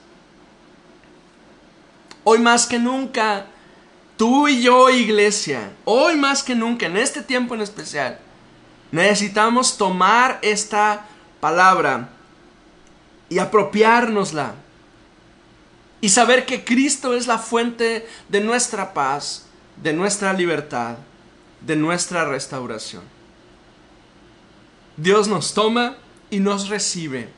Hoy 2.23 2.39
más 2.39 2.65
que 2.65 2.79
nunca, 2.79 3.45
tú 4.15 4.47
y 4.47 4.61
yo, 4.61 4.89
iglesia, 4.89 5.71
hoy 5.85 6.15
más 6.15 6.43
que 6.43 6.55
nunca, 6.55 6.85
en 6.85 6.97
este 6.97 7.21
tiempo 7.21 7.55
en 7.55 7.61
especial, 7.61 8.19
necesitamos 8.91 9.77
tomar 9.77 10.39
esta 10.41 11.05
palabra 11.39 12.09
y 13.29 13.39
apropiárnosla 13.39 14.55
y 15.99 16.09
saber 16.09 16.45
que 16.45 16.63
Cristo 16.63 17.13
es 17.13 17.27
la 17.27 17.37
fuente 17.37 18.07
de 18.29 18.41
nuestra 18.41 18.93
paz, 18.93 19.47
de 19.81 19.93
nuestra 19.93 20.33
libertad, 20.33 20.97
de 21.61 21.75
nuestra 21.75 22.25
restauración. 22.25 23.03
Dios 24.95 25.27
nos 25.27 25.53
toma 25.53 25.97
y 26.29 26.39
nos 26.39 26.69
recibe, 26.69 27.29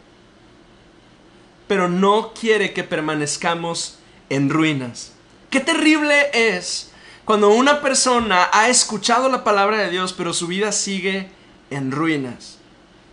pero 1.67 1.87
no 1.87 2.33
quiere 2.33 2.73
que 2.73 2.83
permanezcamos 2.83 3.97
en 4.29 4.49
ruinas. 4.49 5.13
Qué 5.49 5.59
terrible 5.59 6.29
es 6.33 6.91
cuando 7.25 7.49
una 7.49 7.81
persona 7.81 8.49
ha 8.51 8.69
escuchado 8.69 9.29
la 9.29 9.43
palabra 9.43 9.77
de 9.77 9.89
Dios, 9.89 10.13
pero 10.13 10.33
su 10.33 10.47
vida 10.47 10.71
sigue 10.71 11.29
en 11.69 11.91
ruinas. 11.91 12.58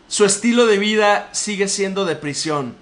Su 0.08 0.24
estilo 0.24 0.66
de 0.66 0.78
vida 0.78 1.28
sigue 1.32 1.68
siendo 1.68 2.04
de 2.04 2.16
prisión. 2.16 2.76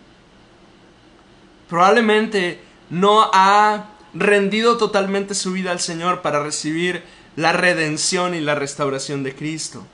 Probablemente 1.69 2.61
no 2.91 3.31
ha 3.33 3.91
rendido 4.13 4.77
totalmente 4.77 5.35
su 5.35 5.53
vida 5.53 5.71
al 5.71 5.81
Señor 5.81 6.23
para 6.23 6.43
recibir 6.43 7.03
la 7.37 7.53
redención 7.53 8.35
y 8.35 8.41
la 8.41 8.55
restauración 8.55 9.23
de 9.25 9.35
Cristo. 9.35 9.85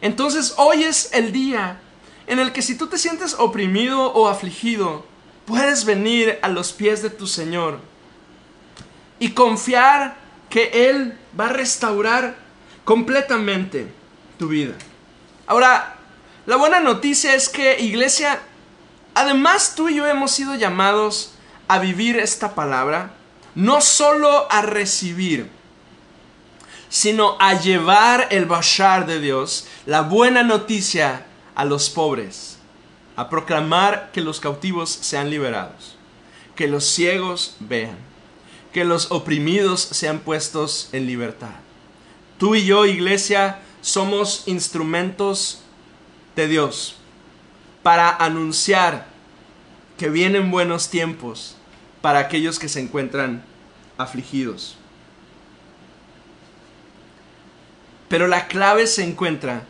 Entonces 0.00 0.54
hoy 0.56 0.82
es 0.84 1.10
el 1.12 1.32
día 1.32 1.80
en 2.26 2.38
el 2.38 2.52
que 2.52 2.62
si 2.62 2.76
tú 2.76 2.86
te 2.88 2.98
sientes 2.98 3.34
oprimido 3.38 4.12
o 4.12 4.28
afligido, 4.28 5.04
puedes 5.46 5.84
venir 5.84 6.38
a 6.42 6.48
los 6.48 6.72
pies 6.72 7.02
de 7.02 7.10
tu 7.10 7.26
Señor 7.26 7.78
y 9.18 9.30
confiar 9.30 10.16
que 10.48 10.88
Él 10.88 11.16
va 11.38 11.46
a 11.46 11.52
restaurar 11.52 12.36
completamente 12.84 13.86
tu 14.38 14.48
vida. 14.48 14.74
Ahora, 15.46 15.93
la 16.46 16.56
buena 16.56 16.80
noticia 16.80 17.34
es 17.34 17.48
que 17.48 17.80
iglesia, 17.80 18.40
además 19.14 19.74
tú 19.74 19.88
y 19.88 19.96
yo 19.96 20.06
hemos 20.06 20.30
sido 20.30 20.54
llamados 20.54 21.32
a 21.68 21.78
vivir 21.78 22.18
esta 22.18 22.54
palabra, 22.54 23.14
no 23.54 23.80
solo 23.80 24.46
a 24.50 24.60
recibir, 24.62 25.48
sino 26.90 27.36
a 27.40 27.54
llevar 27.54 28.28
el 28.30 28.44
bashar 28.44 29.06
de 29.06 29.20
Dios, 29.20 29.66
la 29.86 30.02
buena 30.02 30.42
noticia 30.42 31.26
a 31.54 31.64
los 31.64 31.88
pobres, 31.88 32.58
a 33.16 33.30
proclamar 33.30 34.10
que 34.12 34.20
los 34.20 34.38
cautivos 34.38 34.90
sean 34.90 35.30
liberados, 35.30 35.96
que 36.54 36.68
los 36.68 36.84
ciegos 36.84 37.56
vean, 37.58 37.96
que 38.72 38.84
los 38.84 39.10
oprimidos 39.10 39.80
sean 39.80 40.18
puestos 40.18 40.90
en 40.92 41.06
libertad. 41.06 41.54
Tú 42.38 42.54
y 42.54 42.66
yo, 42.66 42.84
iglesia, 42.84 43.60
somos 43.80 44.42
instrumentos 44.46 45.63
de 46.36 46.48
Dios 46.48 46.96
para 47.82 48.10
anunciar 48.10 49.06
que 49.98 50.08
vienen 50.08 50.50
buenos 50.50 50.90
tiempos 50.90 51.56
para 52.00 52.18
aquellos 52.18 52.58
que 52.58 52.68
se 52.68 52.80
encuentran 52.80 53.44
afligidos. 53.96 54.76
Pero 58.08 58.26
la 58.26 58.46
clave 58.46 58.86
se 58.86 59.04
encuentra 59.04 59.64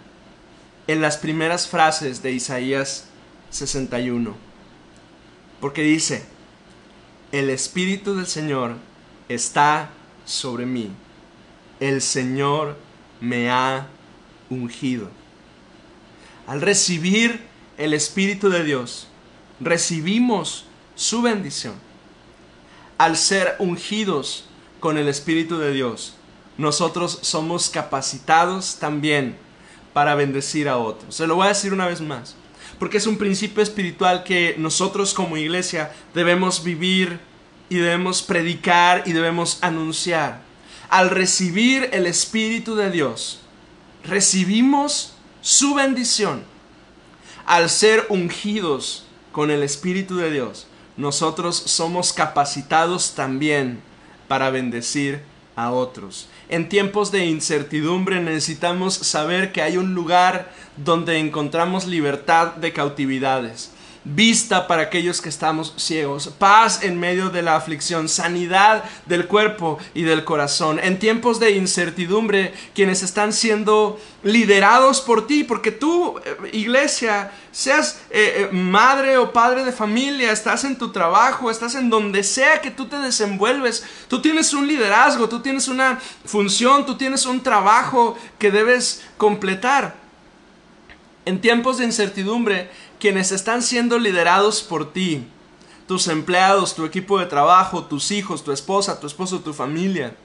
en 0.87 1.01
las 1.01 1.17
primeras 1.17 1.69
frases 1.69 2.23
de 2.23 2.33
Isaías 2.33 3.07
61. 3.51 4.35
Porque 5.61 5.83
dice, 5.83 6.27
el 7.33 7.51
Espíritu 7.51 8.17
del 8.17 8.27
Señor 8.27 8.75
está 9.29 9.91
sobre 10.25 10.67
mí. 10.67 10.91
El 11.81 12.03
Señor 12.03 12.77
me 13.21 13.51
ha 13.51 13.87
ungido. 14.51 15.11
Al 16.47 16.61
recibir 16.61 17.41
el 17.79 17.95
Espíritu 17.95 18.51
de 18.51 18.65
Dios, 18.65 19.09
recibimos 19.61 20.67
su 20.95 21.23
bendición. 21.23 21.75
Al 22.99 23.17
ser 23.17 23.57
ungidos 23.59 24.47
con 24.81 24.99
el 24.99 25.09
Espíritu 25.09 25.59
de 25.59 25.73
Dios, 25.73 26.17
nosotros 26.59 27.19
somos 27.23 27.71
capacitados 27.71 28.77
también 28.77 29.37
para 29.93 30.15
bendecir 30.15 30.69
a 30.69 30.77
otros. 30.77 31.15
Se 31.15 31.27
lo 31.27 31.37
voy 31.37 31.47
a 31.47 31.49
decir 31.49 31.73
una 31.73 31.87
vez 31.87 32.01
más, 32.01 32.37
porque 32.79 32.99
es 32.99 33.07
un 33.07 33.17
principio 33.17 33.63
espiritual 33.63 34.23
que 34.23 34.55
nosotros 34.59 35.15
como 35.15 35.37
iglesia 35.37 35.93
debemos 36.13 36.63
vivir 36.63 37.21
y 37.69 37.77
debemos 37.77 38.23
predicar 38.23 39.05
y 39.07 39.13
debemos 39.13 39.59
anunciar. 39.63 40.43
Al 40.91 41.11
recibir 41.11 41.89
el 41.93 42.07
Espíritu 42.07 42.77
de 42.77 42.91
Dios, 42.91 43.41
recibimos 44.05 45.14
su 45.45 45.75
bendición. 45.75 46.43
Al 47.45 47.69
ser 47.69 48.07
ungidos 48.09 49.05
con 49.31 49.51
el 49.51 49.63
Espíritu 49.63 50.17
de 50.17 50.31
Dios, 50.31 50.67
nosotros 50.97 51.55
somos 51.55 52.15
capacitados 52.15 53.15
también 53.15 53.83
para 54.27 54.49
bendecir 54.49 55.21
a 55.55 55.71
otros. 55.71 56.29
En 56.49 56.71
tiempos 56.71 57.13
de 57.13 57.27
incertidumbre 57.27 58.23
necesitamos 58.23 58.95
saber 58.95 59.53
que 59.53 59.61
hay 59.61 59.77
un 59.77 59.95
lugar 59.95 60.51
donde 60.79 61.19
encontramos 61.19 61.87
libertad 61.87 62.55
de 62.55 62.73
cautividades 62.73 63.71
vista 64.05 64.67
para 64.67 64.83
aquellos 64.83 65.23
que 65.23 65.31
estamos 65.31 65.73
ciegos, 65.77 66.29
paz 66.39 66.83
en 66.83 67.01
medio 67.01 67.31
de 67.31 67.41
la 67.41 67.57
aflicción, 67.57 68.09
sanidad 68.09 68.85
del 69.07 69.27
cuerpo 69.27 69.79
y 69.95 70.03
del 70.03 70.25
corazón. 70.25 70.79
En 70.79 70.99
tiempos 70.99 71.41
de 71.41 71.53
incertidumbre, 71.53 72.53
quienes 72.75 73.03
están 73.03 73.33
siendo 73.33 73.99
liderados 74.23 75.01
por 75.01 75.27
ti, 75.27 75.43
porque 75.43 75.71
tú, 75.71 76.19
eh, 76.25 76.51
iglesia, 76.53 77.33
seas 77.51 78.01
eh, 78.11 78.49
eh, 78.51 78.55
madre 78.55 79.17
o 79.17 79.33
padre 79.33 79.65
de 79.65 79.73
familia, 79.73 80.33
estás 80.33 80.65
en 80.65 80.77
tu 80.77 80.93
trabajo, 80.93 81.51
estás 81.51 81.75
en 81.75 81.89
donde 81.89 82.25
sea 82.25 82.61
que 82.61 82.71
tú 82.71 82.87
te 82.87 82.99
desenvuelves, 82.99 83.85
tú 84.09 84.21
tienes 84.21 84.53
un 84.53 84.67
liderazgo, 84.67 85.29
tú 85.29 85.41
tienes 85.41 85.69
una 85.69 85.99
función, 86.25 86.85
tú 86.85 86.97
tienes 86.97 87.25
un 87.25 87.43
trabajo 87.43 88.19
que 88.39 88.51
debes 88.51 89.03
completar. 89.17 90.05
En 91.27 91.41
tiempos 91.41 91.79
de 91.79 91.87
incertidumbre, 91.87 92.69
quienes 92.99 93.33
están 93.33 93.63
siendo 93.63 93.99
liderados 93.99 94.63
por 94.63 94.93
ti, 94.93 95.27
tus 95.87 96.09
empleados, 96.09 96.75
tu 96.75 96.85
equipo 96.85 97.19
de 97.19 97.27
trabajo, 97.27 97.85
tus 97.85 98.11
hijos, 98.11 98.43
tu 98.45 98.53
esposa, 98.53 98.99
tu 98.99 99.07
esposo, 99.07 99.41
tu 99.41 99.53
familia, 99.53 100.17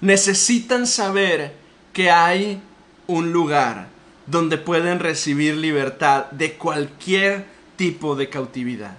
necesitan 0.00 0.86
saber 0.86 1.54
que 1.92 2.10
hay 2.10 2.60
un 3.06 3.32
lugar 3.32 3.88
donde 4.26 4.58
pueden 4.58 4.98
recibir 4.98 5.56
libertad 5.56 6.26
de 6.32 6.54
cualquier 6.54 7.46
tipo 7.76 8.16
de 8.16 8.28
cautividad. 8.28 8.98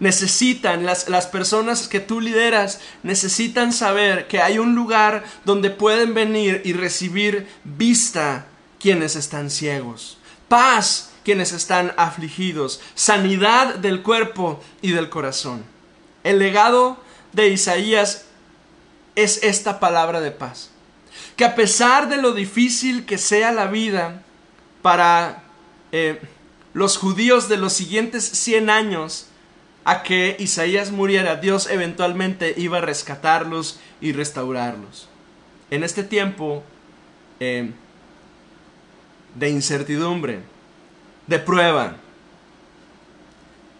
Necesitan, 0.00 0.86
las, 0.86 1.08
las, 1.08 1.26
personas 1.26 1.88
que 1.88 1.98
tú 1.98 2.20
lideras, 2.20 2.80
necesitan 3.02 3.72
saber 3.72 4.28
que 4.28 4.40
hay 4.40 4.58
un 4.58 4.76
lugar 4.76 5.24
donde 5.44 5.70
pueden 5.70 6.14
venir 6.14 6.62
y 6.64 6.72
recibir 6.72 7.48
vista 7.64 8.46
quienes 8.78 9.16
están 9.16 9.50
ciegos 9.50 10.17
paz 10.48 11.10
quienes 11.24 11.52
están 11.52 11.92
afligidos, 11.96 12.80
sanidad 12.94 13.76
del 13.76 14.02
cuerpo 14.02 14.60
y 14.80 14.92
del 14.92 15.10
corazón. 15.10 15.64
El 16.24 16.38
legado 16.38 16.96
de 17.32 17.48
Isaías 17.48 18.24
es 19.14 19.42
esta 19.42 19.80
palabra 19.80 20.20
de 20.20 20.30
paz. 20.30 20.70
Que 21.36 21.44
a 21.44 21.54
pesar 21.54 22.08
de 22.08 22.16
lo 22.16 22.32
difícil 22.32 23.04
que 23.04 23.18
sea 23.18 23.52
la 23.52 23.66
vida 23.66 24.22
para 24.80 25.42
eh, 25.92 26.20
los 26.72 26.96
judíos 26.96 27.48
de 27.48 27.56
los 27.56 27.72
siguientes 27.72 28.24
100 28.24 28.70
años, 28.70 29.26
a 29.84 30.02
que 30.02 30.36
Isaías 30.38 30.90
muriera, 30.90 31.36
Dios 31.36 31.68
eventualmente 31.70 32.54
iba 32.56 32.78
a 32.78 32.82
rescatarlos 32.82 33.80
y 34.00 34.12
restaurarlos. 34.12 35.08
En 35.70 35.82
este 35.82 36.04
tiempo, 36.04 36.62
eh, 37.40 37.72
de 39.34 39.50
incertidumbre, 39.50 40.40
de 41.26 41.38
prueba. 41.38 41.96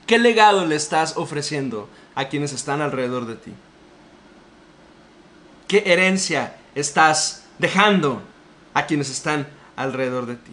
¿Qué 0.07 0.19
legado 0.19 0.65
le 0.65 0.77
estás 0.77 1.17
ofreciendo 1.17 1.89
a 2.15 2.29
quienes 2.29 2.53
están 2.53 2.81
alrededor 2.81 3.27
de 3.27 3.37
ti? 3.37 3.53
¿Qué 5.67 5.83
herencia 5.87 6.57
estás 6.75 7.45
dejando 7.59 8.23
a 8.73 8.87
quienes 8.87 9.11
están 9.11 9.47
alrededor 9.77 10.27
de 10.27 10.37
ti? 10.37 10.53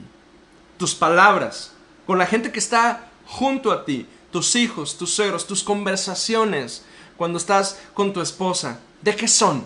Tus 0.78 0.94
palabras, 0.94 1.72
con 2.06 2.18
la 2.18 2.26
gente 2.26 2.52
que 2.52 2.60
está 2.60 3.08
junto 3.26 3.72
a 3.72 3.86
ti, 3.86 4.08
tus 4.32 4.56
hijos, 4.58 4.98
tus 4.98 5.12
suegros, 5.12 5.48
tus 5.48 5.64
conversaciones, 5.64 6.84
cuando 7.16 7.38
estás 7.38 7.80
con 7.94 8.12
tu 8.12 8.20
esposa, 8.22 8.80
¿de 9.02 9.16
qué 9.16 9.28
son? 9.28 9.66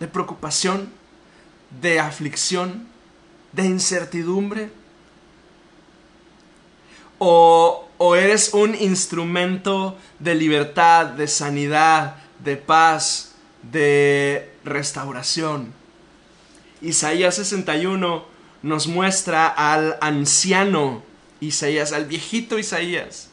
¿De 0.00 0.08
preocupación? 0.08 0.92
¿De 1.80 2.00
aflicción? 2.00 2.88
De 3.54 3.64
incertidumbre? 3.64 4.70
o, 7.18 7.88
o 7.96 8.16
eres 8.16 8.52
un 8.52 8.74
instrumento 8.74 9.96
de 10.18 10.34
libertad, 10.34 11.06
de 11.06 11.28
sanidad, 11.28 12.16
de 12.38 12.56
paz, 12.56 13.34
de 13.62 14.52
restauración. 14.64 15.72
Isaías 16.82 17.36
61 17.36 18.24
nos 18.62 18.86
muestra 18.86 19.46
al 19.46 19.96
anciano 20.00 21.02
Isaías, 21.40 21.92
al 21.92 22.06
viejito 22.06 22.58
Isaías, 22.58 23.28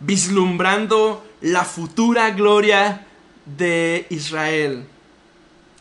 vislumbrando 0.00 1.24
la 1.40 1.64
futura 1.64 2.30
gloria 2.30 3.06
de 3.44 4.06
Israel. 4.10 4.86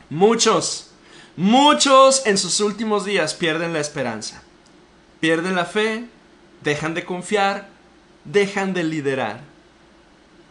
Muchos, 0.10 0.91
muchos 1.42 2.28
en 2.28 2.38
sus 2.38 2.60
últimos 2.60 3.04
días 3.04 3.34
pierden 3.34 3.74
la 3.74 3.80
esperanza, 3.80 4.44
pierden 5.20 5.56
la 5.56 5.66
fe, 5.66 6.06
dejan 6.64 6.94
de 6.94 7.04
confiar, 7.04 7.68
dejan 8.26 8.76
de 8.76 8.84
liderar. 8.84 9.42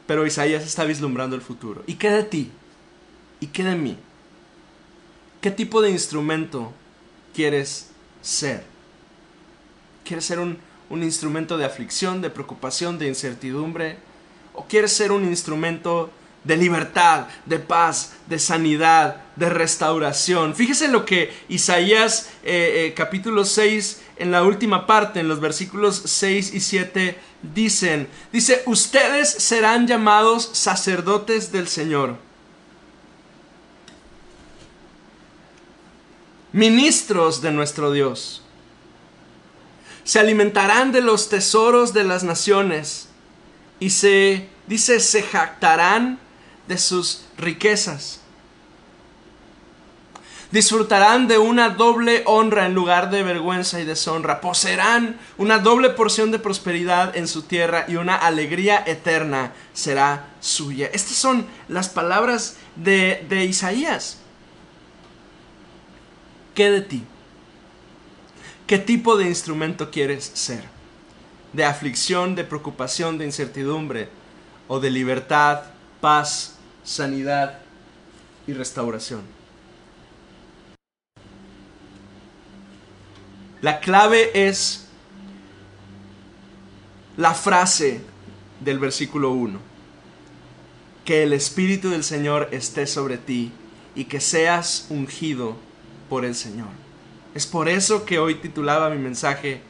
Pero 0.09 0.26
Isaías 0.26 0.64
está 0.64 0.83
vislumbrando 0.83 1.37
el 1.37 1.42
futuro. 1.42 1.85
¿Y 1.87 1.94
qué 1.94 2.11
de 2.11 2.24
ti? 2.24 2.50
¿Y 3.38 3.46
qué 3.46 3.62
de 3.62 3.76
mí? 3.76 3.96
¿Qué 5.40 5.53
tipo 5.53 5.81
de 5.81 5.90
instrumento 5.90 6.72
quieres 7.35 7.90
ser? 8.20 8.64
¿Quieres 10.05 10.24
ser 10.24 10.40
un, 10.40 10.59
instrumento 10.90 11.57
de 11.57 11.66
aflicción, 11.66 12.20
de 12.20 12.31
preocupación, 12.31 12.98
de 12.98 13.07
incertidumbre? 13.07 13.96
¿O 14.55 14.64
quieres 14.64 14.92
ser 14.92 15.12
un 15.12 15.24
instrumento 15.24 16.11
de 16.44 16.57
libertad, 16.57 17.26
de 17.44 17.59
paz, 17.59 18.14
de 18.26 18.38
sanidad, 18.38 19.22
de 19.37 19.50
restauración. 19.50 20.55
Fíjese 20.55 20.88
lo 20.88 21.05
que 21.05 21.33
Isaías 21.48 22.31
eh, 22.42 22.87
eh, 22.87 22.94
capítulo 22.94 23.44
6 23.44 24.03
en 24.16 24.31
la 24.31 24.42
última 24.42 24.87
parte, 24.87 25.20
en 25.20 25.29
los 25.29 25.40
versículos 25.40 26.03
6 26.05 26.55
y 26.55 26.61
7 26.61 27.18
dicen, 27.55 28.09
dice, 28.33 28.62
ustedes 28.66 29.31
serán 29.31 29.87
llamados 29.87 30.50
sacerdotes 30.53 31.53
del 31.53 31.68
Señor. 31.68 32.16
Ministros 36.53 37.40
de 37.42 37.53
nuestro 37.53 37.92
Dios. 37.92 38.42
Se 40.05 40.18
alimentarán 40.18 40.90
de 40.90 41.00
los 41.00 41.29
tesoros 41.29 41.92
de 41.92 42.05
las 42.05 42.24
naciones 42.24 43.09
y 43.79 43.90
se, 43.90 44.48
dice, 44.66 45.00
se 45.00 45.22
jactarán 45.22 46.18
de 46.70 46.78
sus 46.78 47.22
riquezas. 47.37 48.20
Disfrutarán 50.52 51.26
de 51.26 51.37
una 51.37 51.70
doble 51.70 52.22
honra 52.26 52.66
en 52.66 52.74
lugar 52.74 53.11
de 53.11 53.24
vergüenza 53.24 53.80
y 53.80 53.85
deshonra. 53.85 54.40
Poseerán 54.40 55.18
una 55.37 55.59
doble 55.59 55.90
porción 55.90 56.30
de 56.30 56.38
prosperidad 56.38 57.16
en 57.16 57.26
su 57.26 57.42
tierra 57.42 57.87
y 57.88 57.96
una 57.96 58.14
alegría 58.14 58.85
eterna 58.87 59.52
será 59.72 60.28
suya. 60.40 60.88
Estas 60.92 61.16
son 61.16 61.44
las 61.68 61.88
palabras 61.88 62.56
de, 62.76 63.26
de 63.28 63.44
Isaías. 63.46 64.18
¿Qué 66.54 66.70
de 66.70 66.83
ti? 66.83 67.04
¿Qué 68.68 68.78
tipo 68.78 69.16
de 69.16 69.26
instrumento 69.26 69.90
quieres 69.90 70.30
ser? 70.35 70.62
¿De 71.52 71.64
aflicción, 71.64 72.37
de 72.37 72.44
preocupación, 72.44 73.18
de 73.18 73.24
incertidumbre? 73.24 74.09
¿O 74.68 74.78
de 74.78 74.90
libertad, 74.90 75.62
paz, 76.00 76.49
sanidad 76.84 77.58
y 78.46 78.52
restauración. 78.52 79.22
La 83.62 83.80
clave 83.80 84.48
es 84.48 84.86
la 87.16 87.34
frase 87.34 88.00
del 88.60 88.78
versículo 88.78 89.32
1. 89.32 89.58
Que 91.04 91.22
el 91.24 91.32
Espíritu 91.32 91.90
del 91.90 92.04
Señor 92.04 92.48
esté 92.52 92.86
sobre 92.86 93.18
ti 93.18 93.52
y 93.94 94.04
que 94.04 94.20
seas 94.20 94.86
ungido 94.88 95.56
por 96.08 96.24
el 96.24 96.34
Señor. 96.34 96.68
Es 97.34 97.46
por 97.46 97.68
eso 97.68 98.04
que 98.04 98.18
hoy 98.18 98.36
titulaba 98.36 98.90
mi 98.90 98.98
mensaje 98.98 99.62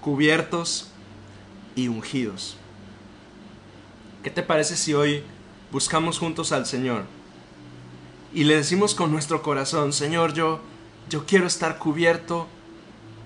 Cubiertos 0.00 0.90
y 1.76 1.88
ungidos. 1.88 2.56
¿Qué 4.22 4.30
te 4.30 4.42
parece 4.42 4.76
si 4.76 4.94
hoy 4.94 5.22
buscamos 5.72 6.18
juntos 6.18 6.52
al 6.52 6.66
Señor 6.66 7.04
y 8.32 8.44
le 8.44 8.56
decimos 8.56 8.94
con 8.94 9.10
nuestro 9.10 9.42
corazón, 9.42 9.92
Señor, 9.92 10.32
yo, 10.32 10.60
yo 11.08 11.26
quiero 11.26 11.46
estar 11.46 11.78
cubierto 11.78 12.46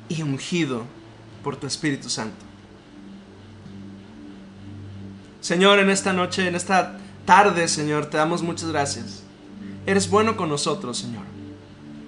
y 0.09 0.22
ungido 0.22 0.85
por 1.42 1.57
tu 1.57 1.66
Espíritu 1.66 2.09
Santo. 2.09 2.44
Señor, 5.40 5.78
en 5.78 5.90
esta 5.90 6.14
noche, 6.14 6.48
en 6.48 6.54
esta 6.54 6.98
tarde, 7.26 7.68
Señor, 7.68 8.07
te 8.07 8.16
damos 8.16 8.42
muchas 8.42 8.70
gracias. 8.70 9.22
Eres 9.85 10.09
bueno 10.09 10.38
con 10.38 10.48
nosotros, 10.48 10.96
Señor. 10.96 11.24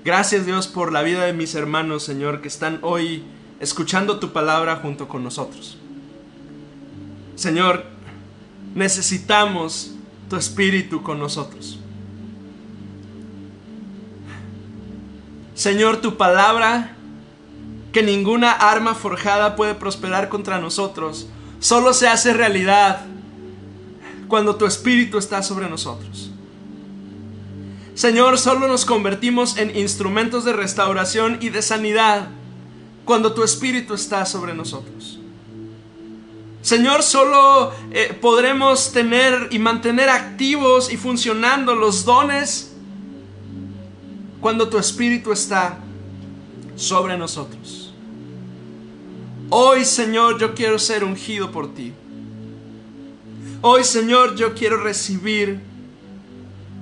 Gracias, 0.03 0.46
Dios, 0.46 0.66
por 0.68 0.90
la 0.90 1.03
vida 1.03 1.25
de 1.25 1.35
mis 1.35 1.55
hermanos, 1.55 2.03
Señor, 2.03 2.40
que 2.40 2.49
están 2.49 2.79
hoy 2.81 3.25
escuchando 3.61 4.18
tu 4.18 4.33
palabra 4.33 4.77
junto 4.77 5.09
con 5.09 5.22
nosotros. 5.22 5.77
Señor, 7.35 7.85
necesitamos 8.75 9.95
tu 10.29 10.37
espíritu 10.37 11.03
con 11.03 11.19
nosotros. 11.19 11.79
Señor, 15.55 15.99
tu 15.99 16.17
palabra, 16.17 16.97
que 17.93 18.03
ninguna 18.03 18.53
arma 18.53 18.95
forjada 18.95 19.57
puede 19.57 19.75
prosperar 19.75 20.29
contra 20.29 20.61
nosotros, 20.61 21.29
solo 21.61 21.95
se 21.95 22.09
hace 22.09 22.35
realidad 22.35 23.07
cuando 24.29 24.57
tu 24.57 24.67
espíritu 24.67 25.19
está 25.19 25.43
sobre 25.43 25.69
nosotros. 25.69 26.31
Señor, 27.95 28.39
solo 28.39 28.69
nos 28.69 28.85
convertimos 28.85 29.57
en 29.57 29.75
instrumentos 29.75 30.45
de 30.45 30.53
restauración 30.53 31.39
y 31.41 31.49
de 31.49 31.62
sanidad 31.62 32.29
cuando 33.07 33.33
tu 33.33 33.43
espíritu 33.43 33.95
está 33.95 34.27
sobre 34.27 34.53
nosotros. 34.53 35.19
Señor, 36.66 37.05
solo 37.05 37.72
eh, 37.92 38.12
podremos 38.20 38.90
tener 38.90 39.50
y 39.52 39.59
mantener 39.61 40.09
activos 40.09 40.92
y 40.92 40.96
funcionando 40.96 41.76
los 41.76 42.05
dones 42.05 42.72
cuando 44.40 44.68
tu 44.68 44.76
Espíritu 44.76 45.31
está 45.31 45.79
sobre 46.74 47.16
nosotros. 47.16 47.94
Hoy, 49.48 49.85
Señor, 49.85 50.40
yo 50.40 50.57
quiero 50.57 50.81
ser 50.81 51.05
ungido 51.05 51.52
por 51.52 51.72
ti. 51.72 51.92
Hoy, 53.61 53.85
Señor, 53.85 54.35
yo 54.35 54.52
quiero 54.52 54.83
recibir 54.83 55.61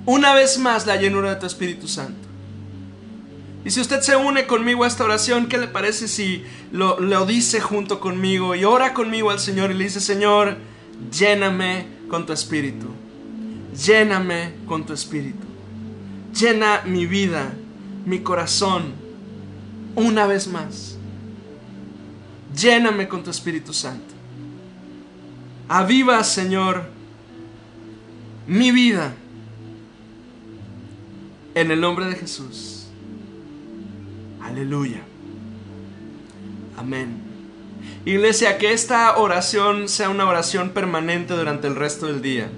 una 0.06 0.32
vez 0.32 0.56
más 0.56 0.86
la 0.86 0.96
llenura 0.96 1.34
de 1.34 1.36
tu 1.40 1.44
Espíritu 1.44 1.88
Santo. 1.88 2.23
Y 3.64 3.70
si 3.70 3.80
usted 3.80 4.02
se 4.02 4.14
une 4.14 4.46
conmigo 4.46 4.84
a 4.84 4.86
esta 4.86 5.04
oración, 5.04 5.46
¿qué 5.46 5.56
le 5.56 5.68
parece 5.68 6.06
si 6.06 6.44
lo, 6.70 7.24
dice 7.24 7.60
junto 7.60 7.98
conmigo 7.98 8.54
y 8.54 8.64
ora 8.64 8.92
conmigo 8.92 9.30
al 9.30 9.38
Señor 9.38 9.70
y 9.70 9.74
le 9.74 9.84
dice, 9.84 10.00
Señor, 10.00 10.58
lléname 11.10 11.86
con 12.10 12.26
tu 12.26 12.34
espíritu, 12.34 12.88
lléname 13.74 14.52
con 14.66 14.84
tu 14.84 14.92
espíritu, 14.92 15.46
llena 16.38 16.82
mi 16.84 17.06
vida, 17.06 17.54
mi 18.04 18.18
corazón, 18.20 18.92
una 19.94 20.26
vez 20.26 20.46
más, 20.46 20.98
lléname 22.54 23.08
con 23.08 23.22
tu 23.22 23.30
Espíritu 23.30 23.72
Santo. 23.72 24.12
Aviva, 25.68 26.22
Señor, 26.22 26.84
mi 28.46 28.70
vida 28.70 29.14
en 31.54 31.70
el 31.70 31.80
nombre 31.80 32.06
de 32.06 32.16
Jesús. 32.16 32.73
Aleluya. 34.44 35.00
Amén. 36.76 37.22
Iglesia, 38.04 38.58
que 38.58 38.72
esta 38.72 39.16
oración 39.16 39.88
sea 39.88 40.10
una 40.10 40.26
oración 40.26 40.70
permanente 40.70 41.34
durante 41.34 41.66
el 41.66 41.76
resto 41.76 42.06
del 42.06 42.20
día. 42.20 42.50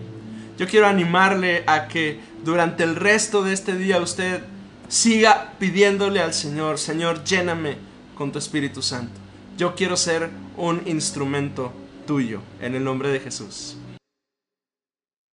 Yo 0.59 0.66
quiero 0.66 0.87
animarle 0.87 1.62
a 1.66 1.87
que 1.87 2.20
durante 2.44 2.83
el 2.83 2.96
resto 2.96 3.44
de 3.44 3.53
este 3.53 3.77
día 3.77 4.01
usted 4.01 4.42
siga 4.88 5.53
pidiéndole 5.59 6.20
al 6.20 6.35
Señor, 6.35 6.79
Señor, 6.79 7.22
lléname 7.25 7.77
con 8.16 8.33
tu 8.33 8.38
Espíritu 8.38 8.83
Santo. 8.83 9.20
Yo 9.57 9.75
quiero 9.75 9.96
ser 9.96 10.31
un 10.57 10.83
instrumento 10.87 11.72
tuyo, 12.07 12.40
en 12.61 12.75
el 12.75 12.85
nombre 12.85 13.11
de 13.11 13.20
Jesús. 13.20 13.77